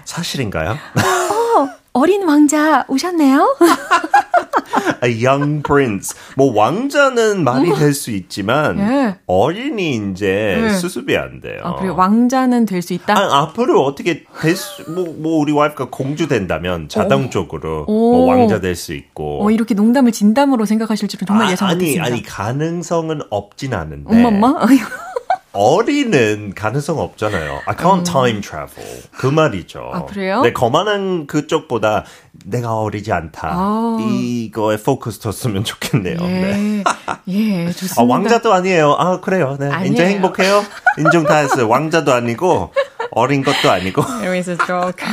사실인가요? 0.03 0.71
어, 0.71 1.67
어린 1.93 2.23
왕자 2.27 2.83
오셨네요? 2.87 3.55
A 5.05 5.23
young 5.23 5.61
prince. 5.61 6.17
뭐 6.35 6.55
왕자는 6.55 7.43
말이 7.43 7.71
될 7.75 7.93
수 7.93 8.09
있지만 8.09 8.79
예. 8.79 9.15
어린이 9.27 9.95
이제 10.11 10.59
예. 10.63 10.69
수습이 10.69 11.15
안 11.15 11.39
돼요. 11.39 11.59
아, 11.63 11.75
그래 11.75 11.89
왕자는 11.89 12.65
될 12.65 12.81
수 12.81 12.93
있다. 12.93 13.15
아, 13.15 13.41
앞으로 13.43 13.83
어떻게 13.83 14.23
될 14.41 14.55
수, 14.55 14.89
뭐, 14.89 15.05
뭐, 15.15 15.37
우리 15.37 15.51
와이프가 15.51 15.89
공주 15.91 16.27
된다면 16.27 16.89
자동적으로 16.89 17.85
오. 17.87 18.25
뭐 18.25 18.25
왕자 18.25 18.59
될 18.59 18.75
수 18.75 18.93
있고. 18.93 19.45
어, 19.45 19.51
이렇게 19.51 19.75
농담을 19.75 20.11
진담으로 20.11 20.65
생각하실 20.65 21.09
줄은 21.09 21.27
정말 21.27 21.47
아, 21.47 21.51
예상 21.51 21.67
아니, 21.67 21.75
못했습니다. 21.75 22.05
아니, 22.05 22.23
가능성은 22.23 23.21
없진 23.29 23.75
않은데. 23.75 24.09
엄마 24.09 24.29
엄마? 24.29 24.65
어린은 25.53 26.53
가능성 26.55 26.99
없잖아요. 26.99 27.61
I 27.65 27.75
can't 27.75 28.05
time 28.05 28.41
travel. 28.41 29.01
그 29.11 29.27
말이죠. 29.27 29.79
음. 29.79 29.95
아, 29.95 30.05
그래요? 30.05 30.41
네, 30.41 30.53
거만한 30.53 31.27
그쪽보다 31.27 32.05
내가 32.45 32.77
어리지 32.79 33.11
않다. 33.11 33.49
아. 33.53 33.97
이거에 34.01 34.77
포커스 34.77 35.19
뒀으면 35.19 35.63
좋겠네요. 35.65 36.17
네. 36.17 36.83
예, 37.27 37.33
예, 37.33 37.67
아, 37.67 37.71
좋습니다. 37.71 38.03
왕자도 38.03 38.53
아니에요. 38.53 38.93
아, 38.97 39.19
그래요. 39.19 39.57
네. 39.59 39.69
아니에요. 39.69 39.93
이제 39.93 40.05
행복해요. 40.05 40.63
인정 40.97 41.23
다 41.25 41.37
했어요. 41.37 41.67
왕자도 41.67 42.13
아니고, 42.13 42.73
어린 43.11 43.43
것도 43.43 43.69
아니고. 43.69 44.03
There 44.21 44.57
joke. 44.65 45.05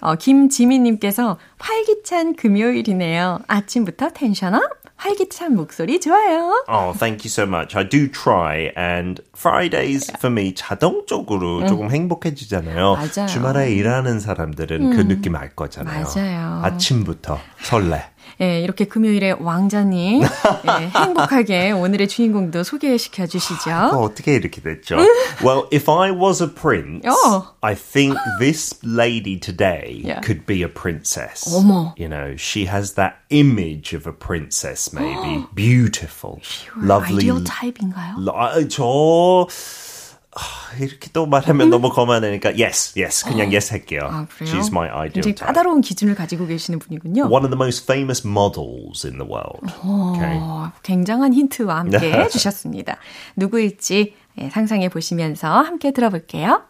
어, 0.00 0.14
김지민님께서 0.14 1.38
활기찬 1.58 2.36
금요일이네요. 2.36 3.40
아침부터 3.48 4.10
텐션업, 4.10 4.62
활기찬 5.00 5.56
목소리 5.56 5.98
좋아요. 5.98 6.62
Oh, 6.68 6.92
thank 6.96 7.24
you 7.24 7.30
so 7.30 7.44
much. 7.46 7.74
I 7.74 7.88
do 7.88 8.06
try. 8.06 8.70
And 8.76 9.22
Fridays 9.34 10.12
for 10.18 10.30
me 10.30 10.54
자동적으로 10.54 11.66
조금 11.66 11.90
행복해지잖아요. 11.90 12.92
음. 12.92 12.96
맞아요. 12.96 13.24
음. 13.24 13.26
주말에 13.26 13.72
일하는 13.72 14.20
사람들은 14.20 14.90
그 14.96 15.08
느낌 15.08 15.36
알 15.36 15.48
거잖아요. 15.50 16.04
맞아요. 16.14 16.60
아침부터 16.64 17.38
설레. 17.62 18.04
예, 18.40 18.60
이렇게 18.62 18.86
금요일에 18.86 19.32
왕자님 19.38 20.22
예, 20.22 20.88
행복하게 20.88 21.72
오늘의 21.72 22.08
주인공도 22.08 22.62
소개시켜 22.64 23.24
어, 23.24 23.26
주시죠. 23.26 23.70
어떻게 23.94 24.34
이렇게 24.34 24.62
됐죠? 24.62 24.96
well, 25.44 25.64
if 25.72 25.90
I 25.90 26.10
was 26.10 26.42
a 26.42 26.48
prince, 26.48 27.06
어. 27.06 27.54
I 27.60 27.74
think 27.74 28.16
this 28.38 28.74
lady 28.84 29.38
today 29.38 30.00
Yeah. 30.02 30.20
could 30.24 30.46
be 30.46 30.62
a 30.62 30.68
princess. 30.68 31.44
어머. 31.54 31.92
You 31.98 32.08
know, 32.08 32.34
she 32.36 32.64
has 32.66 32.94
that 32.94 33.16
image 33.28 33.94
of 33.94 34.08
a 34.08 34.12
princess, 34.12 34.90
maybe. 34.94 35.44
Beautiful, 35.54 36.40
lovely. 36.76 37.28
아이디어 37.28 37.44
타입인가요? 37.44 38.16
아, 38.34 38.54
저 38.70 39.46
아, 39.46 39.52
이렇게 40.78 41.10
또 41.12 41.26
말하면 41.26 41.70
너무 41.70 41.90
거만하니까 41.90 42.50
yes, 42.50 42.98
yes, 42.98 43.24
그냥 43.24 43.48
yes 43.48 43.72
할게요. 43.72 44.02
아? 44.10 44.26
She's 44.40 44.68
my 44.70 44.88
ideal 44.88 45.12
굉장히 45.12 45.34
type. 45.34 45.46
까다로운 45.46 45.80
기준을 45.80 46.14
가지고 46.14 46.46
계시는 46.46 46.78
분이군요. 46.78 47.24
One 47.24 47.44
of 47.44 47.50
the 47.50 47.56
most 47.56 47.84
famous 47.84 48.24
models 48.26 49.04
in 49.06 49.18
the 49.18 49.28
world. 49.28 49.66
Okay. 49.66 50.38
어, 50.40 50.70
굉장한 50.84 51.34
힌트와 51.34 51.78
함께 51.80 52.12
해주셨습니다. 52.14 52.96
누구일지 53.36 54.14
예, 54.38 54.50
상상해 54.50 54.88
보시면서 54.88 55.48
함께 55.50 55.90
들어볼게요. 55.90 56.62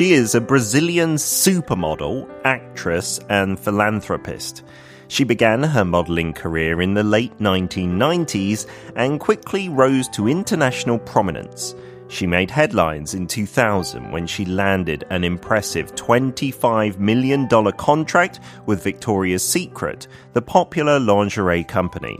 She 0.00 0.14
is 0.14 0.34
a 0.34 0.40
Brazilian 0.40 1.16
supermodel, 1.16 2.26
actress, 2.46 3.20
and 3.28 3.60
philanthropist. 3.60 4.62
She 5.08 5.24
began 5.24 5.62
her 5.62 5.84
modeling 5.84 6.32
career 6.32 6.80
in 6.80 6.94
the 6.94 7.02
late 7.02 7.36
1990s 7.36 8.66
and 8.96 9.20
quickly 9.20 9.68
rose 9.68 10.08
to 10.14 10.26
international 10.26 10.98
prominence. 10.98 11.74
She 12.08 12.26
made 12.26 12.50
headlines 12.50 13.12
in 13.12 13.26
2000 13.26 14.10
when 14.10 14.26
she 14.26 14.46
landed 14.46 15.04
an 15.10 15.22
impressive 15.22 15.94
$25 15.96 16.98
million 16.98 17.46
contract 17.72 18.40
with 18.64 18.82
Victoria's 18.82 19.46
Secret, 19.46 20.08
the 20.32 20.40
popular 20.40 20.98
lingerie 20.98 21.62
company. 21.62 22.18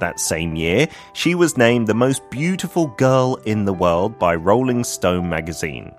That 0.00 0.20
same 0.20 0.54
year, 0.54 0.86
she 1.14 1.34
was 1.34 1.56
named 1.56 1.86
the 1.86 1.94
most 1.94 2.28
beautiful 2.28 2.88
girl 2.88 3.36
in 3.46 3.64
the 3.64 3.72
world 3.72 4.18
by 4.18 4.34
Rolling 4.34 4.84
Stone 4.84 5.30
magazine. 5.30 5.94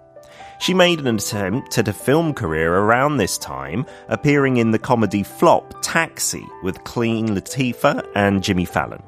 She 0.63 0.75
made 0.75 1.01
an 1.01 1.17
attempt 1.17 1.79
at 1.79 1.89
a 1.89 1.93
film 1.93 2.35
career 2.35 2.75
around 2.75 3.17
this 3.17 3.39
time, 3.39 3.87
appearing 4.09 4.57
in 4.57 4.71
the 4.73 4.79
comedy 4.79 5.23
flop 5.23 5.75
Taxi 5.83 6.45
with 6.63 6.83
Queen 6.85 7.29
Latifah 7.29 8.07
and 8.15 8.43
Jimmy 8.43 8.65
Fallon. 8.65 9.03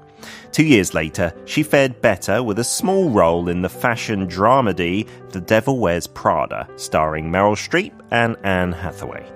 Two 0.52 0.64
years 0.64 0.94
later, 0.94 1.32
she 1.46 1.62
fared 1.62 2.00
better 2.02 2.42
with 2.42 2.58
a 2.58 2.64
small 2.64 3.10
role 3.10 3.49
in 3.49 3.62
the 3.62 3.68
fashion 3.68 4.26
dramedy 4.28 5.08
The 5.30 5.40
Devil 5.40 5.78
Wears 5.78 6.06
Prada, 6.06 6.68
starring 6.76 7.30
Meryl 7.30 7.56
Streep 7.56 7.92
and 8.10 8.37
Anne 8.44 8.72
Hathaway. 8.72 9.26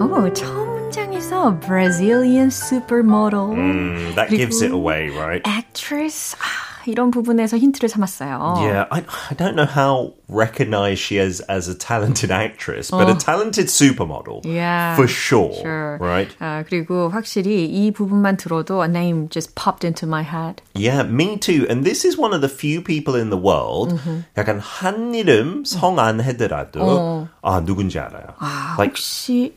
어, 0.00 0.32
첫 0.32 0.46
문장에서 0.52 1.60
Brazilian 1.60 2.48
supermodel. 2.48 3.54
Mm, 3.54 4.14
that 4.14 4.30
gives 4.30 4.62
it 4.62 4.72
away, 4.72 5.10
right? 5.10 5.42
actress. 5.44 6.34
아, 6.82 6.82
이런 6.86 7.10
부분에서 7.10 7.56
힌트를 7.56 7.88
삼았어요. 7.88 8.56
Yeah, 8.62 8.86
I, 8.90 9.04
I 9.30 9.34
don't 9.36 9.54
know 9.54 9.66
how 9.66 10.14
recognized 10.28 10.98
she 11.00 11.18
is 11.18 11.40
as 11.48 11.68
a 11.68 11.74
talented 11.74 12.30
actress, 12.30 12.90
but 12.90 13.08
a 13.08 13.14
talented 13.14 13.66
supermodel. 13.68 14.44
Yeah. 14.44 14.96
For 14.96 15.06
sure. 15.06 15.52
Sure. 15.54 15.98
Right? 16.00 16.34
아, 16.40 16.64
그리고 16.66 17.08
확실히 17.10 17.66
이 17.66 17.90
부분만 17.92 18.36
들어도 18.36 18.82
a 18.82 18.88
name 18.88 19.28
just 19.30 19.54
popped 19.54 19.84
into 19.84 20.06
my 20.06 20.22
head. 20.22 20.62
Yeah, 20.74 21.02
me 21.04 21.36
too. 21.38 21.66
And 21.68 21.84
this 21.84 22.04
is 22.04 22.18
one 22.18 22.32
of 22.34 22.40
the 22.40 22.48
few 22.48 22.80
people 22.82 23.14
in 23.14 23.30
the 23.30 23.38
world 23.40 23.94
약간 24.36 24.58
한 24.60 25.14
이름 25.14 25.64
성 25.64 25.98
안 25.98 26.20
해더라도 26.20 27.28
아 27.42 27.60
누군지 27.64 27.98
알아요. 27.98 28.34
아, 28.38 28.76
like 28.78 28.92
혹시 28.94 29.54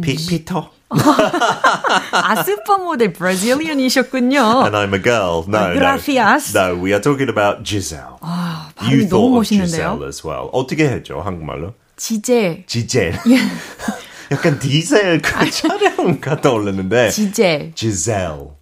피, 0.00 0.16
피터? 0.16 0.70
아 0.90 2.42
슈퍼모델 2.44 3.12
브라질리언이셨군요. 3.14 4.38
And 4.64 4.76
I'm 4.76 4.94
a 4.94 5.02
girl. 5.02 5.44
No, 5.48 5.72
Gracias. 5.74 6.54
no. 6.54 6.74
No, 6.74 6.82
we 6.82 6.92
are 6.92 7.00
talking 7.00 7.28
about 7.30 7.66
Giselle. 7.66 8.18
발음이 8.20 8.92
you 8.92 9.08
너무 9.08 9.08
thought 9.08 9.26
of 9.26 9.34
멋있는데요. 9.38 9.96
Giselle 9.96 10.08
as 10.08 10.26
well. 10.26 10.48
어떻게 10.52 10.88
해죠 10.88 11.20
한국말로? 11.22 11.74
지젤. 11.96 12.64
지젤. 12.66 13.14
약간 14.31 14.59
디젤 14.59 15.21
그 15.21 15.49
차량가 15.51 16.41
떠올랐는데. 16.41 17.09
지젤. 17.09 17.71
지젤. 17.75 18.57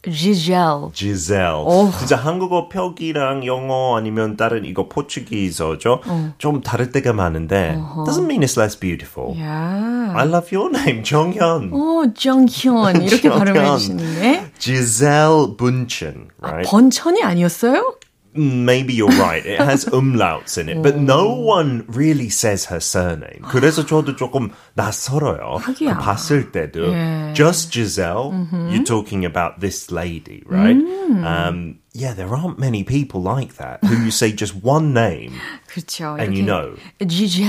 Giselle. 0.93 1.63
오. 1.65 1.91
진짜 1.98 2.15
한국어 2.15 2.69
표기랑 2.69 3.45
영어 3.45 3.98
아니면 3.98 4.38
다른 4.38 4.65
이거 4.65 4.88
포르투기스어죠. 4.88 6.01
좀 6.38 6.62
다를 6.62 6.91
때가 6.91 7.13
많은데 7.13 7.79
doesn't 8.05 8.25
mean 8.25 8.41
it's 8.41 8.57
less 8.57 8.79
beautiful. 8.79 9.39
야. 9.41 10.13
I 10.15 10.27
love 10.27 10.55
your 10.55 10.69
name, 10.69 11.03
정현. 11.03 11.74
오, 11.74 12.13
정현. 12.13 13.01
이렇게. 13.01 13.29
발음해 13.29 13.65
주시는데. 13.77 14.51
Giselle 14.60 15.57
Bunchen, 15.57 16.27
right? 16.41 16.69
번천이 16.69 17.24
아니었어요? 17.24 17.95
Maybe 18.34 18.94
you're 18.94 19.08
right. 19.18 19.44
It 19.44 19.58
has 19.58 19.87
umlauts 19.87 20.56
in 20.56 20.68
it, 20.68 20.80
but 20.84 20.94
no 20.96 21.34
one 21.34 21.84
really 21.88 22.28
says 22.28 22.66
her 22.66 22.78
surname. 22.78 23.42
그래서 23.42 23.84
저도 23.84 24.14
조금 24.14 24.52
낯설어요. 24.76 25.58
하기야. 25.58 25.96
그 25.96 26.00
봤을 26.00 26.52
때도 26.52 26.92
예. 26.92 27.34
just 27.34 27.72
Giselle. 27.72 28.30
You're 28.71 28.84
talking 28.84 29.25
about 29.25 29.58
this 29.58 29.90
lady, 29.90 30.45
right? 30.47 30.76
Um, 30.76 31.80
yeah, 31.93 32.14
there 32.14 32.32
aren't 32.32 32.60
many 32.60 32.84
people 32.84 33.21
like 33.21 33.56
that 33.56 33.82
who 33.82 33.97
you 33.97 34.12
say 34.12 34.30
just 34.30 34.54
one 34.62 34.95
name. 34.95 35.32
그렇죠. 35.75 36.16
And 36.18 36.31
you 36.33 36.46
know. 36.46 36.75
지젤. 37.05 37.44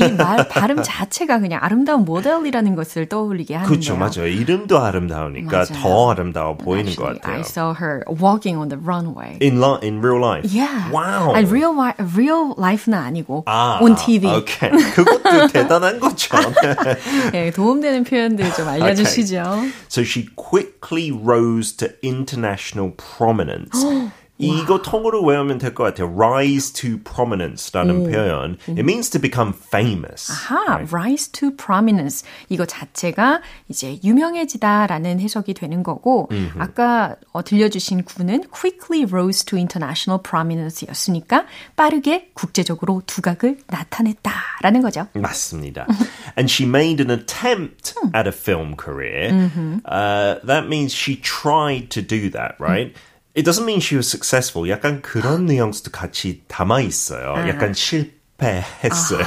이말 0.00 0.48
발음 0.48 0.82
자체가 0.82 1.38
그냥 1.40 1.60
아름다운 1.62 2.06
모델이라는 2.06 2.74
것을 2.74 3.06
떠올리게 3.10 3.54
하는데요. 3.54 3.68
그렇죠, 3.68 3.96
맞아요. 3.96 4.26
이름도 4.26 4.78
아름다우니까 4.78 5.50
맞아요. 5.50 5.82
더 5.82 6.10
아름다워 6.12 6.56
보이는 6.56 6.94
것 6.96 7.12
Actually, 7.12 7.20
I 7.20 7.20
같아요. 7.20 7.40
saw 7.44 7.74
her 7.78 8.00
walking 8.08 8.56
on 8.58 8.68
the 8.70 8.80
runway. 8.82 9.36
In 9.42 9.60
li- 9.60 9.78
in 9.82 10.00
real 10.00 10.18
life. 10.18 10.48
Yeah. 10.48 10.88
Wow. 10.90 11.34
아니, 11.36 11.44
real, 11.46 11.74
real 12.16 12.54
life는 12.56 12.96
아니고 12.98 13.44
아, 13.46 13.78
on 13.82 13.94
TV. 13.96 14.30
오케이. 14.32 14.70
그것도 14.70 15.48
대단한 15.52 16.00
거죠. 16.00 16.36
네, 17.32 17.50
도움되는 17.50 18.04
표현들 18.04 18.50
좀 18.54 18.66
알려주시죠. 18.68 19.44
So 19.90 20.02
she 20.02 20.28
quickly 20.36 21.10
rose 21.12 21.76
to 21.76 21.88
international 22.02 22.92
prominence. 22.96 23.84
이거 24.39 24.81
통으로 24.81 25.23
외우면 25.23 25.59
될 25.59 25.73
것 25.75 25.83
같아요. 25.83 26.11
Rise 26.17 26.73
to 26.73 26.97
prominence라는 27.03 28.11
표현. 28.11 28.57
It 28.67 28.81
means 28.81 29.09
to 29.11 29.21
become 29.21 29.53
famous. 29.53 30.29
하, 30.31 30.79
rise 30.91 31.31
to 31.31 31.51
prominence. 31.55 32.27
이거 32.49 32.65
자체가 32.65 33.41
이제 33.69 33.99
유명해지다라는 34.03 35.19
해석이 35.19 35.53
되는 35.53 35.83
거고, 35.83 36.29
아까 36.57 37.15
어, 37.31 37.43
들려주신 37.43 38.03
구는 38.03 38.45
quickly 38.51 39.05
rose 39.05 39.45
to 39.45 39.55
international 39.57 40.19
prominence였으니까 40.23 41.45
빠르게 41.75 42.31
국제적으로 42.33 43.03
두각을 43.05 43.59
나타냈다라는 43.67 44.81
거죠. 44.81 45.07
맞습니다. 45.13 45.85
and 46.37 46.51
she 46.51 46.67
made 46.67 46.99
an 46.99 47.11
attempt 47.11 47.93
at 48.15 48.27
a 48.27 48.33
film 48.33 48.75
career. 48.75 49.31
Uh, 49.85 50.39
that 50.45 50.67
means 50.67 50.91
she 50.93 51.15
tried 51.21 51.89
to 51.91 52.01
do 52.01 52.29
that, 52.31 52.55
right? 52.59 52.93
It 53.35 53.43
doesn't 53.45 53.65
mean 53.65 53.79
she 53.79 53.95
was 53.95 54.07
successful. 54.07 54.69
약간 54.69 55.01
그런 55.01 55.47
뉘앙스도 55.47 55.91
같이 55.91 56.43
담아 56.47 56.81
있어요. 56.81 57.33
약간 57.47 57.73
실 57.73 58.16
패했어요. 58.38 59.18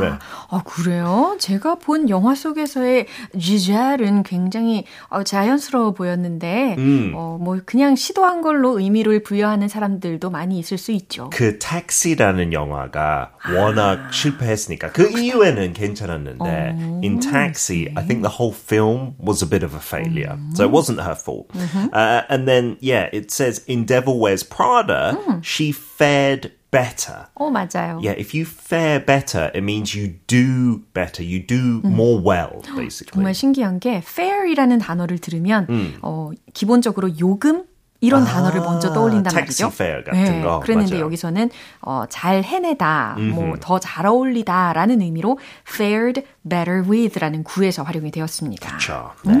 네. 0.00 0.12
아, 0.48 0.62
그래요? 0.64 1.36
제가 1.38 1.76
본 1.76 2.08
영화 2.08 2.34
속에서의 2.34 3.06
지젤은 3.38 4.22
굉장히 4.22 4.84
어, 5.08 5.22
자연스러워 5.22 5.92
보였는데, 5.92 6.76
어, 7.14 7.38
뭐, 7.40 7.60
그냥 7.64 7.94
시도한 7.94 8.40
걸로 8.40 8.80
의미를 8.80 9.22
부여하는 9.22 9.68
사람들도 9.68 10.30
많이 10.30 10.58
있을 10.58 10.78
수 10.78 10.92
있죠. 10.92 11.28
그 11.30 11.58
택시라는 11.58 12.52
영화가 12.54 13.32
워낙 13.54 14.12
실패했으니까 14.12 14.92
그 14.92 15.10
이후에는 15.20 15.74
괜찮았는데 15.74 17.00
in 17.02 17.20
Taxi 17.20 17.92
I 17.94 18.06
think 18.06 18.22
the 18.22 18.30
whole 18.38 18.54
film 18.54 19.14
was 19.18 19.44
a 19.44 19.48
bit 19.48 19.64
of 19.64 19.74
a 19.74 19.80
failure 19.80 20.38
so 20.54 20.64
it 20.64 20.72
wasn't 20.72 21.00
her 21.02 21.14
fault 21.14 21.48
uh, 21.92 22.22
and 22.30 22.48
then 22.48 22.76
yeah 22.80 23.08
it 23.12 23.30
says 23.30 23.62
in 23.66 23.84
Devil 23.84 24.18
Wears 24.18 24.42
Prada 24.42 25.18
she 25.42 25.72
fared 25.72 26.52
better 26.74 27.26
어, 27.34 27.50
맞아요. 27.50 28.00
yeah 28.02 28.18
if 28.18 28.34
you 28.36 28.42
fare 28.44 28.98
better 29.04 29.46
it 29.54 29.58
means 29.62 29.94
you 29.96 30.14
do 30.26 30.82
better 30.92 31.22
you 31.22 31.38
do 31.46 31.80
more 31.84 32.18
well 32.20 32.58
basically 32.74 33.14
정말 33.14 33.32
신기한 33.34 33.78
게 33.78 33.98
fair이라는 33.98 34.78
단어를 34.80 35.18
들으면 35.18 35.68
어, 36.02 36.30
기본적으로 36.52 37.10
요금 37.20 37.64
이런 38.00 38.24
단어를 38.26 38.60
먼저 38.60 38.92
떠올린단 38.92 39.32
말이죠. 39.34 39.68
fare 39.68 40.04
같은 40.04 40.42
거, 40.42 40.60
그랬는데 40.60 40.92
맞아요. 40.96 41.06
여기서는 41.06 41.48
어, 41.80 42.04
잘 42.10 42.42
해내다, 42.44 43.16
뭐 43.32 43.56
더 43.58 43.78
잘 43.78 44.04
어울리다라는 44.04 45.00
의미로 45.00 45.38
fared 45.66 46.22
better 46.46 46.82
with라는 46.86 47.44
구에서 47.44 47.82
활용이 47.82 48.10
되었습니다. 48.10 48.68
그렇죠. 48.68 49.10
네. 49.24 49.32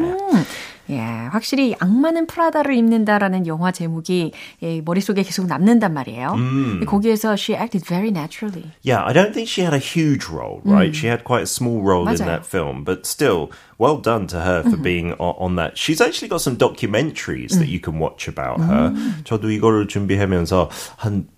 예, 0.90 0.98
확실히 1.30 1.74
악마는 1.78 2.26
프라다를 2.26 2.74
입는다라는 2.74 3.46
영화 3.46 3.72
제목이 3.72 4.32
예, 4.62 4.80
머릿속에 4.84 5.22
계속 5.22 5.46
남는단 5.46 5.92
말이에요. 5.94 6.36
거기에서 6.86 7.34
she 7.36 7.56
acted 7.56 7.86
very 7.86 8.10
naturally. 8.10 8.70
Yeah, 8.82 9.02
I 9.04 9.12
don't 9.12 9.32
think 9.32 9.48
she 9.48 9.62
had 9.62 9.74
a 9.74 9.78
huge 9.78 10.28
role, 10.28 10.60
right? 10.64 10.94
She 10.94 11.08
had 11.08 11.24
quite 11.24 11.42
a 11.42 11.46
small 11.46 11.80
role 11.82 12.06
in 12.08 12.14
맞아요. 12.16 12.26
that 12.26 12.46
film, 12.46 12.84
but 12.84 13.06
still, 13.06 13.50
well 13.78 13.96
done 13.96 14.26
to 14.28 14.40
her 14.40 14.62
for 14.62 14.76
being 14.76 15.12
on, 15.14 15.34
on 15.38 15.56
that. 15.56 15.78
She's 15.78 16.00
actually 16.00 16.28
got 16.28 16.40
some 16.42 16.56
documentaries 16.56 17.58
that 17.58 17.68
you 17.68 17.80
can 17.80 17.98
watch 17.98 18.28
about 18.28 18.60
her. 18.60 18.92
저도 19.24 19.50
이거를 19.50 19.88
준비하면서 19.88 20.70
한 20.96 21.28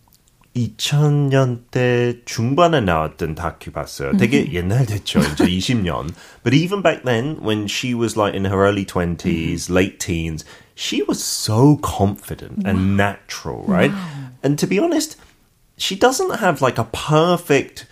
2000년대 0.56 2.26
중반에 2.26 2.82
나왔던 2.82 3.36
다큐 3.36 3.72
봤어요. 3.72 4.18
되게 4.18 4.52
옛날 4.52 4.86
됐죠. 4.86 5.20
이제 5.20 5.46
20년. 5.46 6.14
But 6.44 6.54
even 6.54 6.82
back 6.82 7.04
then, 7.06 7.38
when 7.42 7.68
she 7.68 7.94
was 7.94 8.18
like 8.18 8.36
in 8.36 8.46
her 8.46 8.68
early 8.68 8.86
20s, 8.86 9.70
late 9.70 10.00
teens, 10.00 10.44
she 10.76 11.04
was 11.08 11.24
so 11.24 11.78
confident 11.82 12.68
and 12.68 12.98
natural, 12.98 13.64
right? 13.64 13.92
And 14.44 14.60
to 14.60 14.68
be 14.68 14.78
honest, 14.78 15.16
she 15.78 15.96
doesn't 15.96 16.40
have 16.40 16.62
like 16.62 16.78
a 16.78 16.86
perfect 16.92 17.86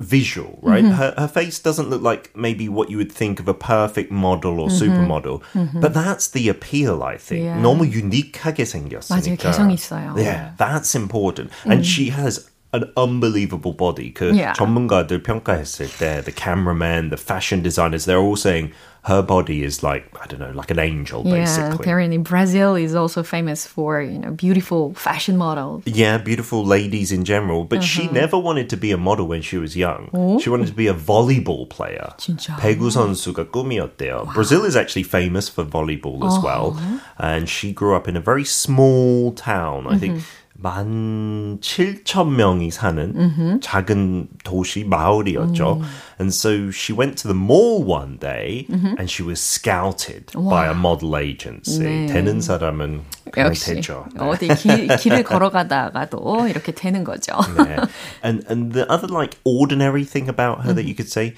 visual, 0.00 0.58
right? 0.62 0.84
Her, 0.84 1.14
her 1.16 1.28
face 1.28 1.60
doesn't 1.60 1.88
look 1.88 2.02
like 2.02 2.36
maybe 2.36 2.68
what 2.68 2.90
you 2.90 2.96
would 2.96 3.12
think 3.12 3.38
of 3.38 3.46
a 3.46 3.54
perfect 3.54 4.10
model 4.10 4.58
or 4.58 4.68
supermodel, 4.68 5.42
but 5.80 5.94
that's 5.94 6.28
the 6.30 6.48
appeal, 6.48 7.02
I 7.02 7.16
think. 7.16 7.44
Yeah. 7.44 7.60
너무 7.62 7.86
유니크하게 7.86 8.66
생겼으니까. 8.66 9.08
맞아요, 9.08 9.36
개성 9.38 9.70
있어요. 9.70 10.18
Yeah, 10.18 10.52
that's 10.58 10.94
important. 10.96 11.50
And 11.64 11.86
she 11.86 12.10
has 12.10 12.50
an 12.72 12.84
unbelievable 12.96 13.74
body. 13.76 14.12
그 14.14 14.32
Yeah. 14.32 14.54
전문가들 14.56 15.22
평가했을 15.22 15.88
때, 15.98 16.24
the 16.24 16.32
cameraman, 16.32 17.10
the 17.10 17.18
fashion 17.20 17.60
designers, 17.62 18.06
they're 18.06 18.16
all 18.22 18.34
saying 18.36 18.70
her 19.04 19.20
body 19.20 19.60
is 19.62 19.82
like, 19.82 20.08
I 20.16 20.24
don't 20.26 20.38
know, 20.40 20.54
like 20.56 20.70
an 20.70 20.78
angel, 20.78 21.20
Yeah, 21.26 21.44
basically. 21.44 21.76
apparently 21.84 22.16
Brazil 22.16 22.76
is 22.76 22.94
also 22.94 23.22
famous 23.22 23.66
for, 23.66 24.00
you 24.00 24.16
know, 24.16 24.30
beautiful 24.30 24.94
fashion 24.96 25.36
models. 25.36 25.82
Yeah, 25.84 26.16
beautiful 26.16 26.64
ladies 26.64 27.12
in 27.12 27.24
general. 27.28 27.64
But 27.68 27.82
she 27.84 28.04
Uh-huh. 28.08 28.14
never 28.24 28.38
wanted 28.40 28.70
to 28.70 28.78
be 28.80 28.88
a 28.90 28.96
model 28.96 29.26
when 29.28 29.42
she 29.42 29.58
was 29.58 29.76
young. 29.76 30.08
Oh. 30.14 30.38
She 30.40 30.48
wanted 30.48 30.68
to 30.68 30.78
be 30.78 30.86
a 30.88 30.94
volleyball 30.96 31.68
player. 31.68 32.14
진짜? 32.16 32.56
배구 32.56 32.88
선수가 32.88 33.50
꿈이었대요. 33.52 34.32
Brazil 34.32 34.64
is 34.64 34.76
actually 34.80 35.04
famous 35.04 35.44
for 35.50 35.66
volleyball 35.68 36.24
as 36.24 36.40
well. 36.40 36.72
Uh-huh. 36.72 37.04
And 37.20 37.50
she 37.50 37.74
grew 37.74 37.92
up 37.94 38.08
in 38.08 38.16
a 38.16 38.22
very 38.24 38.44
small 38.48 39.32
town. 39.36 39.84
I 39.92 39.98
think 39.98 40.14
Mm-hmm. 40.24 40.40
만 40.56 41.58
7천 41.60 42.34
명이 42.36 42.70
사는 42.70 43.12
Mm-hmm. 43.14 43.60
작은 43.60 44.28
도시 44.44 44.84
마을이었죠. 44.84 45.80
Mm. 45.80 45.84
And 46.20 46.32
so 46.32 46.70
she 46.70 46.92
went 46.94 47.16
to 47.22 47.28
the 47.28 47.34
mall 47.34 47.82
one 47.82 48.18
day 48.18 48.66
Mm-hmm. 48.70 48.94
and 48.98 49.10
she 49.10 49.24
was 49.26 49.40
scouted 49.40 50.30
by 50.34 50.66
a 50.68 50.74
model 50.74 51.16
agency. 51.16 51.82
네. 51.82 52.06
되는 52.06 52.40
사람은 52.40 53.02
그냥 53.32 53.48
역시 53.48 53.74
되죠. 53.74 54.06
네. 54.14 54.20
어디 54.22 54.48
길, 54.54 54.86
길을 54.88 55.24
걸어가다가도 55.24 56.46
이렇게 56.48 56.72
되는 56.72 57.02
거죠. 57.02 57.32
yeah. 57.58 57.86
And 58.22 58.44
and 58.48 58.72
the 58.72 58.86
other 58.92 59.08
like 59.08 59.38
ordinary 59.44 60.04
thing 60.04 60.28
about 60.28 60.62
her 60.64 60.72
that 60.74 60.84
you 60.86 60.94
could 60.94 61.08
say, 61.10 61.34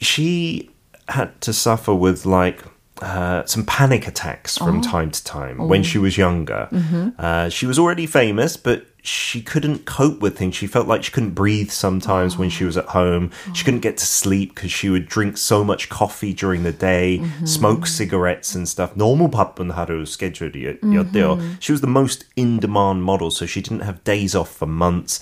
she 0.00 0.70
had 1.08 1.38
to 1.42 1.52
suffer 1.52 1.94
with 1.94 2.24
like 2.26 2.64
uh, 3.02 3.44
some 3.44 3.64
panic 3.66 4.06
attacks 4.06 4.56
from 4.56 4.80
time 4.80 5.10
to 5.10 5.22
time 5.24 5.58
when 5.68 5.82
she 5.82 5.98
was 5.98 6.16
younger. 6.16 6.68
Uh, 7.18 7.48
she 7.48 7.66
was 7.66 7.78
already 7.78 8.06
famous, 8.06 8.56
but 8.56 8.86
she 9.02 9.42
couldn't 9.42 9.84
cope 9.84 10.20
with 10.22 10.38
things. 10.38 10.54
She 10.54 10.66
felt 10.66 10.86
like 10.86 11.02
she 11.02 11.10
couldn't 11.12 11.34
breathe 11.34 11.70
sometimes 11.70 12.38
when 12.38 12.48
she 12.48 12.64
was 12.64 12.76
at 12.78 12.86
home. 12.96 13.30
She 13.52 13.64
couldn't 13.64 13.80
get 13.80 13.98
to 13.98 14.06
sleep 14.06 14.54
because 14.54 14.70
she 14.70 14.88
would 14.88 15.08
drink 15.08 15.36
so 15.36 15.62
much 15.64 15.90
coffee 15.90 16.32
during 16.32 16.62
the 16.62 16.72
day, 16.72 17.20
smoke 17.44 17.86
cigarettes 17.86 18.54
and 18.54 18.66
stuff. 18.66 18.94
너무 18.94 19.28
바쁜 19.28 19.72
하루 19.74 20.06
스케줄이었대요. 20.06 21.58
She 21.60 21.72
was 21.72 21.82
the 21.82 21.90
most 21.90 22.24
in-demand 22.36 23.02
model, 23.02 23.30
so 23.30 23.44
she 23.44 23.60
didn't 23.60 23.82
have 23.82 24.02
days 24.04 24.34
off 24.34 24.48
for 24.48 24.66
months. 24.66 25.20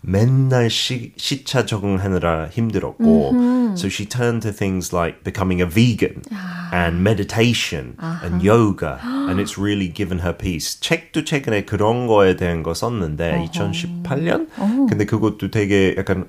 맨날 0.00 0.70
시, 0.70 1.12
시차 1.16 1.66
적응하느라 1.66 2.48
힘들었고 2.48 3.32
so 3.76 3.88
she 3.88 4.06
turned 4.08 4.40
to 4.42 4.52
things 4.52 4.94
like 4.94 5.24
becoming 5.24 5.60
a 5.60 5.66
vegan 5.66 6.22
and 6.72 7.02
meditation 7.02 7.96
and 8.22 8.42
yoga 8.42 9.00
and 9.02 9.40
it's 9.40 9.58
really 9.58 9.88
given 9.92 10.20
her 10.20 10.32
peace 10.36 10.78
책도 10.80 11.24
최근에 11.24 11.64
그런 11.64 12.06
거에 12.06 12.36
대한 12.36 12.62
거 12.62 12.72
썼는데 12.72 13.48
2018년 13.50 14.48
근데 14.88 15.04
그것도 15.04 15.50
되게 15.50 15.94
약간 15.98 16.28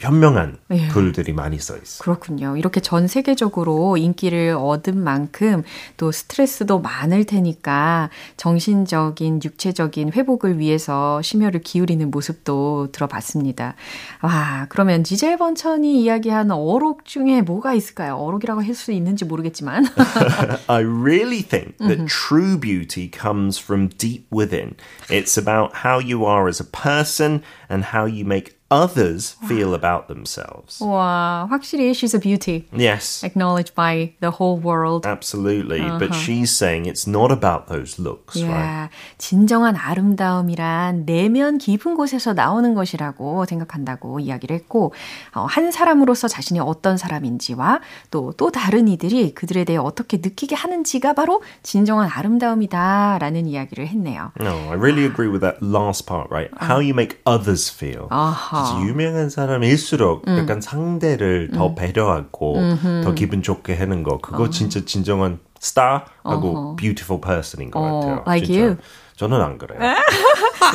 현명한 0.00 0.56
예. 0.70 0.88
글들이 0.88 1.32
많이 1.34 1.58
써 1.58 1.76
있어. 1.76 2.02
그렇군요. 2.02 2.56
이렇게 2.56 2.80
전 2.80 3.06
세계적으로 3.06 3.96
인기를 3.96 4.56
얻은 4.58 4.98
만큼 4.98 5.62
또 5.96 6.10
스트레스도 6.12 6.80
많을 6.80 7.24
테니까 7.24 8.08
정신적인, 8.38 9.40
육체적인 9.44 10.12
회복을 10.12 10.58
위해서 10.58 11.20
심혈을 11.22 11.60
기울이는 11.60 12.10
모습도 12.10 12.88
들어봤습니다. 12.92 13.74
와, 14.22 14.66
그러면 14.70 15.04
지젤 15.04 15.36
번천이 15.36 16.02
이야기하는 16.02 16.52
어록 16.54 17.04
중에 17.04 17.42
뭐가 17.42 17.74
있을까요? 17.74 18.16
어록이라고 18.16 18.62
할 18.62 18.78
수 18.78 18.92
있는지 18.92 19.24
모르겠지만. 19.24 19.84
I 20.68 20.80
really 20.80 21.42
think 21.42 21.76
that 21.78 22.06
true 22.06 22.56
beauty 22.56 23.10
comes 23.10 23.58
from 23.58 23.88
deep 23.98 24.26
within. 24.30 24.76
It's 25.10 25.36
about 25.36 25.84
how 25.84 25.98
you 25.98 26.24
are 26.24 26.48
as 26.48 26.60
a 26.60 26.64
person 26.64 27.42
and 27.68 27.84
how 27.92 28.06
you 28.06 28.24
make 28.24 28.57
others 28.70 29.36
feel 29.48 29.72
about 29.74 30.08
themselves. 30.08 30.82
와, 30.84 31.46
확실히 31.50 31.90
she's 31.92 32.14
a 32.14 32.20
beauty. 32.20 32.66
Yes, 32.76 33.24
Acknowledged 33.24 33.74
by 33.74 34.12
the 34.20 34.30
whole 34.38 34.58
world. 34.60 35.06
absolutely. 35.06 35.80
But 35.98 36.12
she's 36.14 36.50
saying 36.54 36.84
it's 36.86 37.06
not 37.08 37.32
about 37.32 37.68
those 37.68 37.98
looks, 37.98 38.36
right? 38.42 38.52
야, 38.52 38.90
진정한 39.16 39.74
아름다움이란 39.76 41.06
내면 41.06 41.58
깊은 41.58 41.94
곳에서 41.94 42.34
나오는 42.34 42.74
것이라고 42.74 43.46
생각한다고 43.46 44.20
이야기를 44.20 44.54
했고, 44.56 44.92
어, 45.34 45.46
한 45.48 45.70
사람으로서 45.70 46.28
자신이 46.28 46.60
어떤 46.60 46.96
사람인지와 46.98 47.80
또, 48.10 48.32
또 48.36 48.50
다른 48.50 48.88
이들이 48.88 49.34
그들에 49.34 49.64
대해 49.64 49.78
어떻게 49.78 50.18
느끼게 50.18 50.54
하는지가 50.54 51.14
바로 51.14 51.42
진정한 51.62 52.08
아름다움이다라는 52.12 53.46
이야기를 53.46 53.86
했네요. 53.88 54.32
No, 54.40 54.70
I 54.70 54.74
really 54.76 55.04
agree 55.04 55.28
with 55.28 55.40
that 55.40 55.58
last 55.64 56.06
part, 56.06 56.28
right? 56.30 56.50
How 56.60 56.80
you 56.80 56.92
make 56.92 57.18
others 57.26 57.70
feel. 57.72 58.08
아 58.10 58.34
하. 58.58 58.64
진짜 58.64 58.86
유명한 58.86 59.30
사람일수록 59.30 60.24
약간 60.28 60.60
상대를 60.60 61.50
더 61.54 61.74
배려하고 61.74 62.56
더 63.04 63.14
기분 63.14 63.42
좋게 63.42 63.74
하는 63.74 64.02
거 64.02 64.18
그거 64.18 64.50
진짜 64.50 64.84
진정한 64.84 65.38
스타하고 65.60 66.76
beautiful 66.76 67.20
person인 67.20 67.70
것 67.70 67.80
어, 67.80 68.00
같아요. 68.00 68.22
like 68.26 68.46
진짜. 68.46 68.60
you. 68.64 68.76
저는 69.18 69.40
안 69.40 69.58
그래요. 69.58 69.80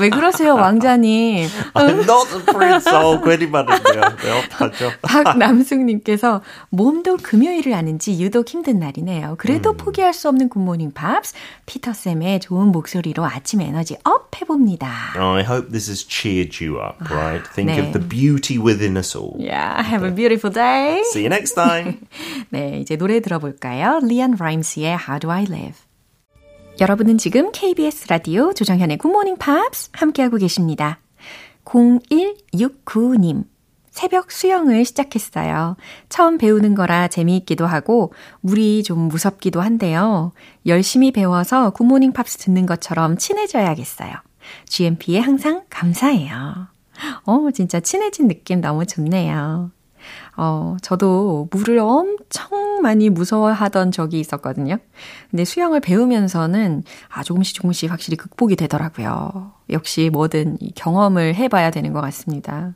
왜 0.02 0.10
그러세요, 0.10 0.56
왕자님? 0.56 1.48
I'm 1.74 2.04
not 2.04 2.36
a 2.36 2.44
prince. 2.44 2.92
어, 2.94 3.22
괜히 3.22 3.48
말했네요. 3.48 4.02
네, 4.22 4.44
어떡하죠? 4.44 4.92
박남숙님께서 5.02 6.42
몸도 6.70 7.18
금요일을 7.24 7.74
아는지 7.74 8.22
유독 8.22 8.50
힘든 8.50 8.80
날이네요. 8.80 9.36
그래도 9.38 9.72
음. 9.72 9.78
포기할 9.78 10.14
수 10.14 10.28
없는 10.28 10.50
굿모닝 10.50 10.92
팝스. 10.92 11.34
피터쌤의 11.68 12.42
좋은 12.42 12.68
목소리로 12.74 13.24
아침 13.24 13.62
에너지 13.62 13.96
up 14.04 14.30
해봅니다. 14.42 15.14
I 15.16 15.44
hope 15.44 15.70
this 15.72 15.90
has 15.90 16.06
cheered 16.06 16.62
you 16.62 16.82
up, 16.82 16.98
right? 17.10 17.50
Think 17.54 17.72
네. 17.72 17.80
of 17.80 17.94
the 17.94 18.06
beauty 18.06 18.60
within 18.60 18.98
us 18.98 19.16
all. 19.16 19.40
Yeah, 19.40 19.82
have 19.82 20.06
a 20.06 20.12
beautiful 20.14 20.52
day. 20.52 21.02
See 21.06 21.22
you 21.24 21.30
next 21.30 21.56
time. 21.56 22.00
네, 22.50 22.80
이제 22.82 22.98
노래 22.98 23.22
들어볼까요? 23.22 24.02
리안 24.04 24.36
라임스의 24.38 24.98
How 25.08 25.18
Do 25.18 25.32
I 25.32 25.46
Live. 25.48 25.80
여러분은 26.80 27.20
지금 27.20 27.52
KBS 27.52 28.08
라디오 28.10 28.52
조정현의 28.52 28.98
굿모닝 28.98 29.38
팝스 29.38 29.90
함께하고 29.94 30.38
계십니다. 30.38 31.00
0169님. 31.66 33.46
새벽 33.92 34.32
수영을 34.32 34.84
시작했어요. 34.84 35.78
처음 36.10 36.40
배우는 36.40 36.74
거라 36.74 37.08
재미있기도 37.08 37.68
하고 37.68 38.12
물이 38.42 38.82
좀 38.84 39.08
무섭기도 39.08 39.62
한데요. 39.62 40.32
열심히 40.66 41.12
배워서 41.12 41.70
굿모닝 41.70 42.12
팝스 42.12 42.40
듣는 42.40 42.66
것처럼 42.66 43.18
친해져야겠어요. 43.18 44.12
GMP에 44.68 45.20
항상 45.20 45.64
감사해요. 45.70 46.68
어, 47.26 47.52
진짜 47.54 47.80
친해진 47.80 48.28
느낌 48.28 48.62
너무 48.62 48.88
좋네요. 48.88 49.70
어, 50.36 50.78
저도 50.82 51.48
물을 51.52 51.78
엄청 51.80 52.82
많이 52.82 53.10
무서워하던 53.10 53.91
적이 53.91 54.19
있었거든요. 54.19 54.78
근데 55.30 55.46
수영을 55.46 55.80
배우면서는 55.80 56.84
아, 57.10 57.24
조금씩 57.24 57.56
조금씩 57.56 57.91
확실히 57.91 58.17
극복이 58.17 58.56
되더라고요. 58.56 59.52
역시 59.69 60.10
뭐든 60.12 60.58
이 60.60 60.72
경험을 60.74 61.36
해봐야 61.36 61.69
되는 61.72 61.93
것 61.93 62.02
같습니다. 62.02 62.74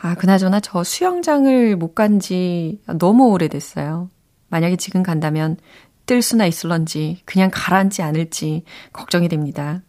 아, 0.00 0.14
그나저나 0.14 0.60
저 0.60 0.84
수영장을 0.84 1.76
못 1.76 1.94
간 1.94 2.18
지 2.20 2.80
너무 2.98 3.28
오래됐어요. 3.30 4.10
만약에 4.48 4.76
지금 4.76 5.02
간다면 5.02 5.56
뜰 6.04 6.20
수나 6.22 6.46
있을런지 6.46 7.20
그냥 7.24 7.50
가라앉지 7.52 8.02
않을지 8.02 8.64
걱정이 8.92 9.28
됩니다. 9.28 9.82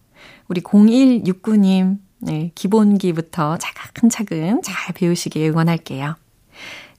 우리 0.47 0.61
0169님, 0.61 1.97
네, 2.19 2.51
기본기부터 2.55 3.57
차근차근 3.57 4.61
잘 4.63 4.93
배우시길 4.95 5.43
응원할게요. 5.51 6.15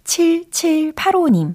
7785님. 0.08 1.54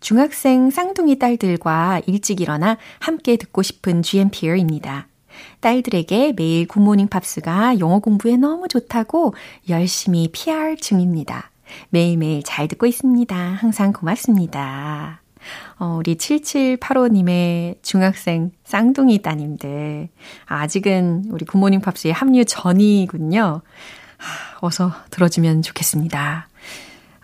중학생 0.00 0.70
쌍둥이 0.70 1.18
딸들과 1.18 2.02
일찍 2.06 2.40
일어나 2.40 2.76
함께 3.00 3.36
듣고 3.36 3.62
싶은 3.62 4.02
GMPR입니다. 4.02 5.08
딸들에게 5.60 6.34
매일 6.36 6.68
굿모닝 6.68 7.08
팝스가 7.08 7.80
영어 7.80 7.98
공부에 7.98 8.36
너무 8.36 8.68
좋다고 8.68 9.34
열심히 9.68 10.28
PR 10.30 10.76
중입니다. 10.76 11.50
매일매일 11.90 12.42
잘 12.44 12.68
듣고 12.68 12.86
있습니다. 12.86 13.36
항상 13.36 13.92
고맙습니다. 13.92 15.22
어, 15.78 15.96
우리 15.98 16.16
7785님의 16.16 17.82
중학생 17.82 18.52
쌍둥이 18.64 19.22
따님들. 19.22 20.08
아직은 20.46 21.26
우리 21.30 21.44
굿모닝 21.44 21.80
팝스에 21.80 22.10
합류 22.10 22.44
전이군요. 22.44 23.62
하, 24.18 24.66
어서 24.66 24.92
들어주면 25.10 25.62
좋겠습니다. 25.62 26.48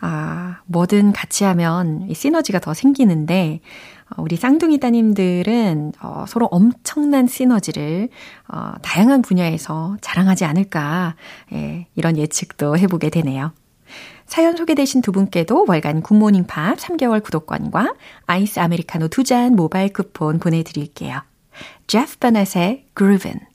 아, 0.07 0.59
뭐든 0.67 1.15
같이 1.15 1.45
하면 1.45 2.07
이 2.11 2.15
시너지가 2.15 2.59
더 2.59 2.75
생기는데, 2.75 3.61
어, 4.11 4.23
우리 4.23 4.37
쌍둥이 4.37 4.79
따님들은 4.79 5.93
어, 6.03 6.27
서로 6.29 6.45
엄청난 6.51 7.27
시너지를 7.27 8.11
어, 8.47 8.73
다양한 8.83 9.23
분야에서 9.23 9.97
자랑하지 10.03 10.45
않을까, 10.45 11.17
예, 11.55 11.87
이런 11.95 12.19
예측도 12.19 12.77
해보게 12.77 13.09
되네요. 13.09 13.53
사연 14.27 14.59
소개되신 14.59 15.01
두 15.01 15.11
분께도 15.11 15.65
월간 15.67 16.03
굿모닝 16.03 16.47
팝 16.49 16.77
3개월 16.77 17.23
구독권과 17.23 17.95
아이스 18.27 18.61
아메리카노 18.61 19.09
두 19.09 19.25
잔 19.25 19.57
모바일 19.57 19.91
쿠폰 19.91 20.39
보내드릴게요. 20.39 21.23
제프 21.87 22.19
버넷의 22.19 22.89
Groovin'. 22.95 23.54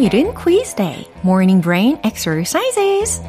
금요일은 0.00 0.32
quiz 0.32 0.74
day, 0.74 1.04
morning 1.22 1.62
brain 1.62 1.98
exercises. 2.02 3.20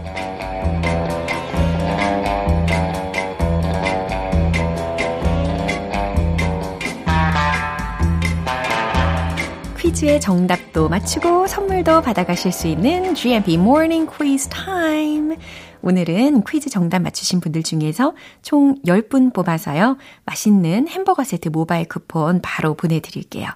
퀴즈의 9.78 10.22
정답도 10.22 10.88
맞추고 10.88 11.48
선물도 11.48 12.02
받아가실 12.02 12.54
수 12.54 12.68
있는 12.68 13.16
GMP 13.16 13.56
Morning 13.56 14.10
Quiz 14.10 14.48
Time. 14.48 15.36
오늘은 15.84 16.44
퀴즈 16.44 16.70
정답 16.70 17.00
맞추신 17.00 17.40
분들 17.40 17.64
중에서 17.64 18.14
총 18.42 18.76
10분 18.86 19.34
뽑아서요. 19.34 19.98
맛있는 20.26 20.88
햄버거 20.88 21.24
세트 21.24 21.50
모바일 21.50 21.88
쿠폰 21.88 22.40
바로 22.42 22.76
보내드릴게요. 22.76 23.48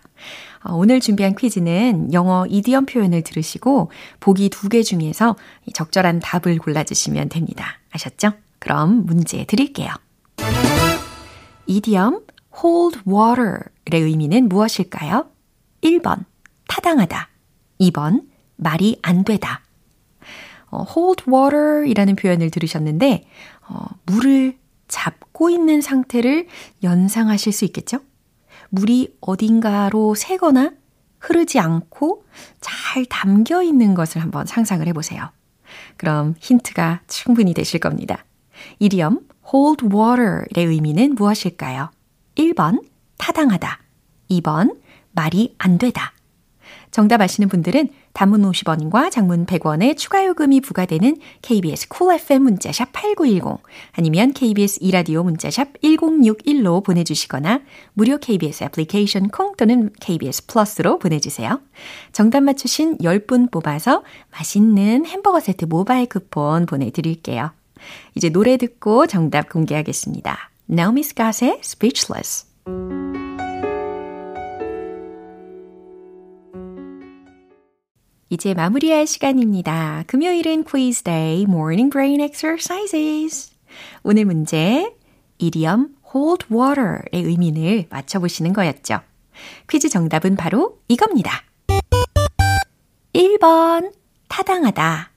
어, 0.63 0.73
오늘 0.73 0.99
준비한 0.99 1.35
퀴즈는 1.35 2.11
영어 2.13 2.45
이디엄 2.47 2.85
표현을 2.87 3.21
들으시고 3.21 3.91
보기 4.19 4.49
두 4.49 4.69
개 4.69 4.81
중에서 4.81 5.35
적절한 5.73 6.19
답을 6.19 6.57
골라주시면 6.57 7.29
됩니다. 7.29 7.79
아셨죠? 7.91 8.31
그럼 8.59 9.05
문제 9.05 9.45
드릴게요. 9.45 9.89
이디엄 11.67 12.21
hold 12.63 12.99
water의 13.07 14.01
의미는 14.09 14.49
무엇일까요? 14.49 15.27
1번 15.83 16.25
타당하다. 16.67 17.29
2번 17.81 18.23
말이 18.55 18.97
안 19.03 19.23
되다. 19.23 19.61
어, 20.69 20.85
hold 20.89 21.23
water 21.27 21.85
이라는 21.87 22.15
표현을 22.15 22.49
들으셨는데, 22.51 23.25
어, 23.69 23.85
물을 24.05 24.57
잡고 24.87 25.49
있는 25.49 25.81
상태를 25.81 26.47
연상하실 26.83 27.53
수 27.53 27.65
있겠죠? 27.65 27.99
물이 28.69 29.17
어딘가로 29.21 30.15
새거나 30.15 30.71
흐르지 31.19 31.59
않고 31.59 32.25
잘 32.61 33.05
담겨 33.05 33.63
있는 33.63 33.95
것을 33.95 34.21
한번 34.21 34.45
상상을 34.45 34.85
해보세요. 34.87 35.29
그럼 35.97 36.35
힌트가 36.39 37.01
충분히 37.07 37.53
되실 37.53 37.79
겁니다. 37.79 38.25
idiom 38.79 39.21
hold 39.53 39.85
water의 39.85 40.65
의미는 40.65 41.15
무엇일까요? 41.15 41.91
1번 42.35 42.83
타당하다. 43.17 43.79
2번 44.29 44.77
말이 45.11 45.55
안 45.57 45.77
되다. 45.77 46.13
정답 46.95 47.19
아시는 47.19 47.49
분들은 47.49 47.89
단문 48.13 48.43
50원과 48.43 49.11
장문 49.11 49.45
100원의 49.45 49.97
추가 49.97 50.25
요금이 50.25 50.61
부과되는 50.61 51.17
KBS 51.41 52.07
cool 52.07 52.21
FM 52.21 52.43
문자샵 52.43 52.93
8910 52.93 53.61
아니면 53.91 54.31
KBS 54.31 54.79
2라디오 54.79 55.21
문자샵 55.23 55.81
1061로 55.81 56.81
보내주시거나 56.85 57.59
무료 57.91 58.17
KBS 58.17 58.63
애플리케이션 58.63 59.27
콩 59.27 59.57
또는 59.57 59.89
KBS 59.99 60.45
플러스로 60.45 60.97
보내주세요. 60.97 61.59
정답 62.13 62.43
맞추신 62.43 62.99
10분 62.99 63.51
뽑아서 63.51 64.03
맛있는 64.31 65.05
햄버거 65.05 65.41
세트 65.41 65.65
모바일 65.65 66.05
쿠폰 66.05 66.65
보내드릴게요. 66.65 67.51
이제 68.15 68.29
노래 68.29 68.55
듣고 68.55 69.05
정답 69.07 69.49
공개하겠습니다. 69.49 70.49
Naomi 70.69 71.01
Scott의 71.01 71.59
Speechless 71.61 72.45
이제 78.29 78.55
마무리할 78.55 79.05
시간입니다. 79.05 80.03
금요일은 80.07 80.63
quiz 80.63 81.03
day, 81.03 81.43
morning 81.43 81.91
brain 81.91 82.19
exercises. 82.21 83.51
오늘 84.01 84.25
문제, 84.25 84.91
이디엄 85.37 85.95
hold 86.13 86.47
water의 86.51 87.23
의미를 87.23 87.85
맞춰보시는 87.89 88.53
거였죠. 88.53 89.01
퀴즈 89.69 89.89
정답은 89.89 90.37
바로 90.37 90.79
이겁니다. 90.87 91.43
1번, 93.13 93.93
타당하다. 94.27 95.11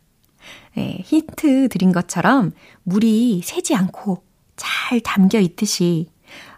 네, 0.76 1.02
힌트 1.04 1.68
드린 1.70 1.92
것처럼 1.92 2.52
물이 2.82 3.40
새지 3.42 3.74
않고 3.74 4.22
잘 4.54 5.00
담겨 5.00 5.40
있듯이 5.40 6.10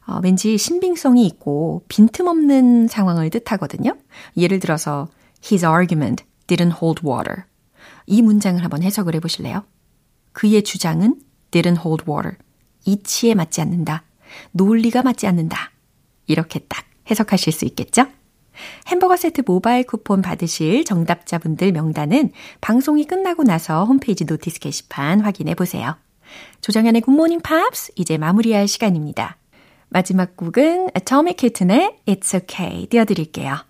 어, 0.07 0.19
왠지 0.23 0.59
신빙성이 0.59 1.27
있고 1.27 1.85
빈틈없는 1.87 2.89
상황을 2.89 3.31
뜻하거든요. 3.31 3.97
예를 4.37 4.59
들어서 4.59 5.09
his 5.45 5.65
argument 5.65 6.25
didn't 6.51 6.83
hold 6.83 7.07
water. 7.07 7.45
이 8.07 8.23
문장을 8.23 8.63
한번 8.63 8.83
해석을 8.83 9.15
해보실래요? 9.17 9.65
그의 10.33 10.63
주장은 10.63 11.21
didn't 11.51 11.85
hold 11.85 12.05
water. 12.09 12.37
이치에 12.85 13.35
맞지 13.35 13.61
않는다. 13.61 14.05
논리가 14.53 15.03
맞지 15.03 15.27
않는다. 15.27 15.71
이렇게 16.27 16.61
딱 16.61 16.85
해석하실 17.11 17.53
수 17.53 17.65
있겠죠? 17.67 18.07
햄버거 18.89 19.17
세트 19.17 19.43
모바일 19.47 19.85
쿠폰 19.85 20.23
받으실 20.23 20.85
정답자분들 20.85 21.73
명단은 21.73 22.31
방송이 22.61 23.07
끝나고 23.07 23.43
나서 23.43 23.85
홈페이지 23.85 24.25
notice 24.25 24.61
게시판 24.61 25.21
확인해 25.21 25.55
보세요. 25.55 25.97
조정현의 26.61 27.01
굿모닝 27.03 27.41
팝스 27.41 27.93
이제 27.97 28.19
마무리할 28.19 28.69
시간입니다. 28.69 29.39
마지막 29.89 30.37
곡은 30.37 30.91
Atomic 30.97 31.37
Kitten의 31.37 31.97
It's 32.07 32.35
Okay 32.35 32.87
띄워드릴게요. 32.87 33.70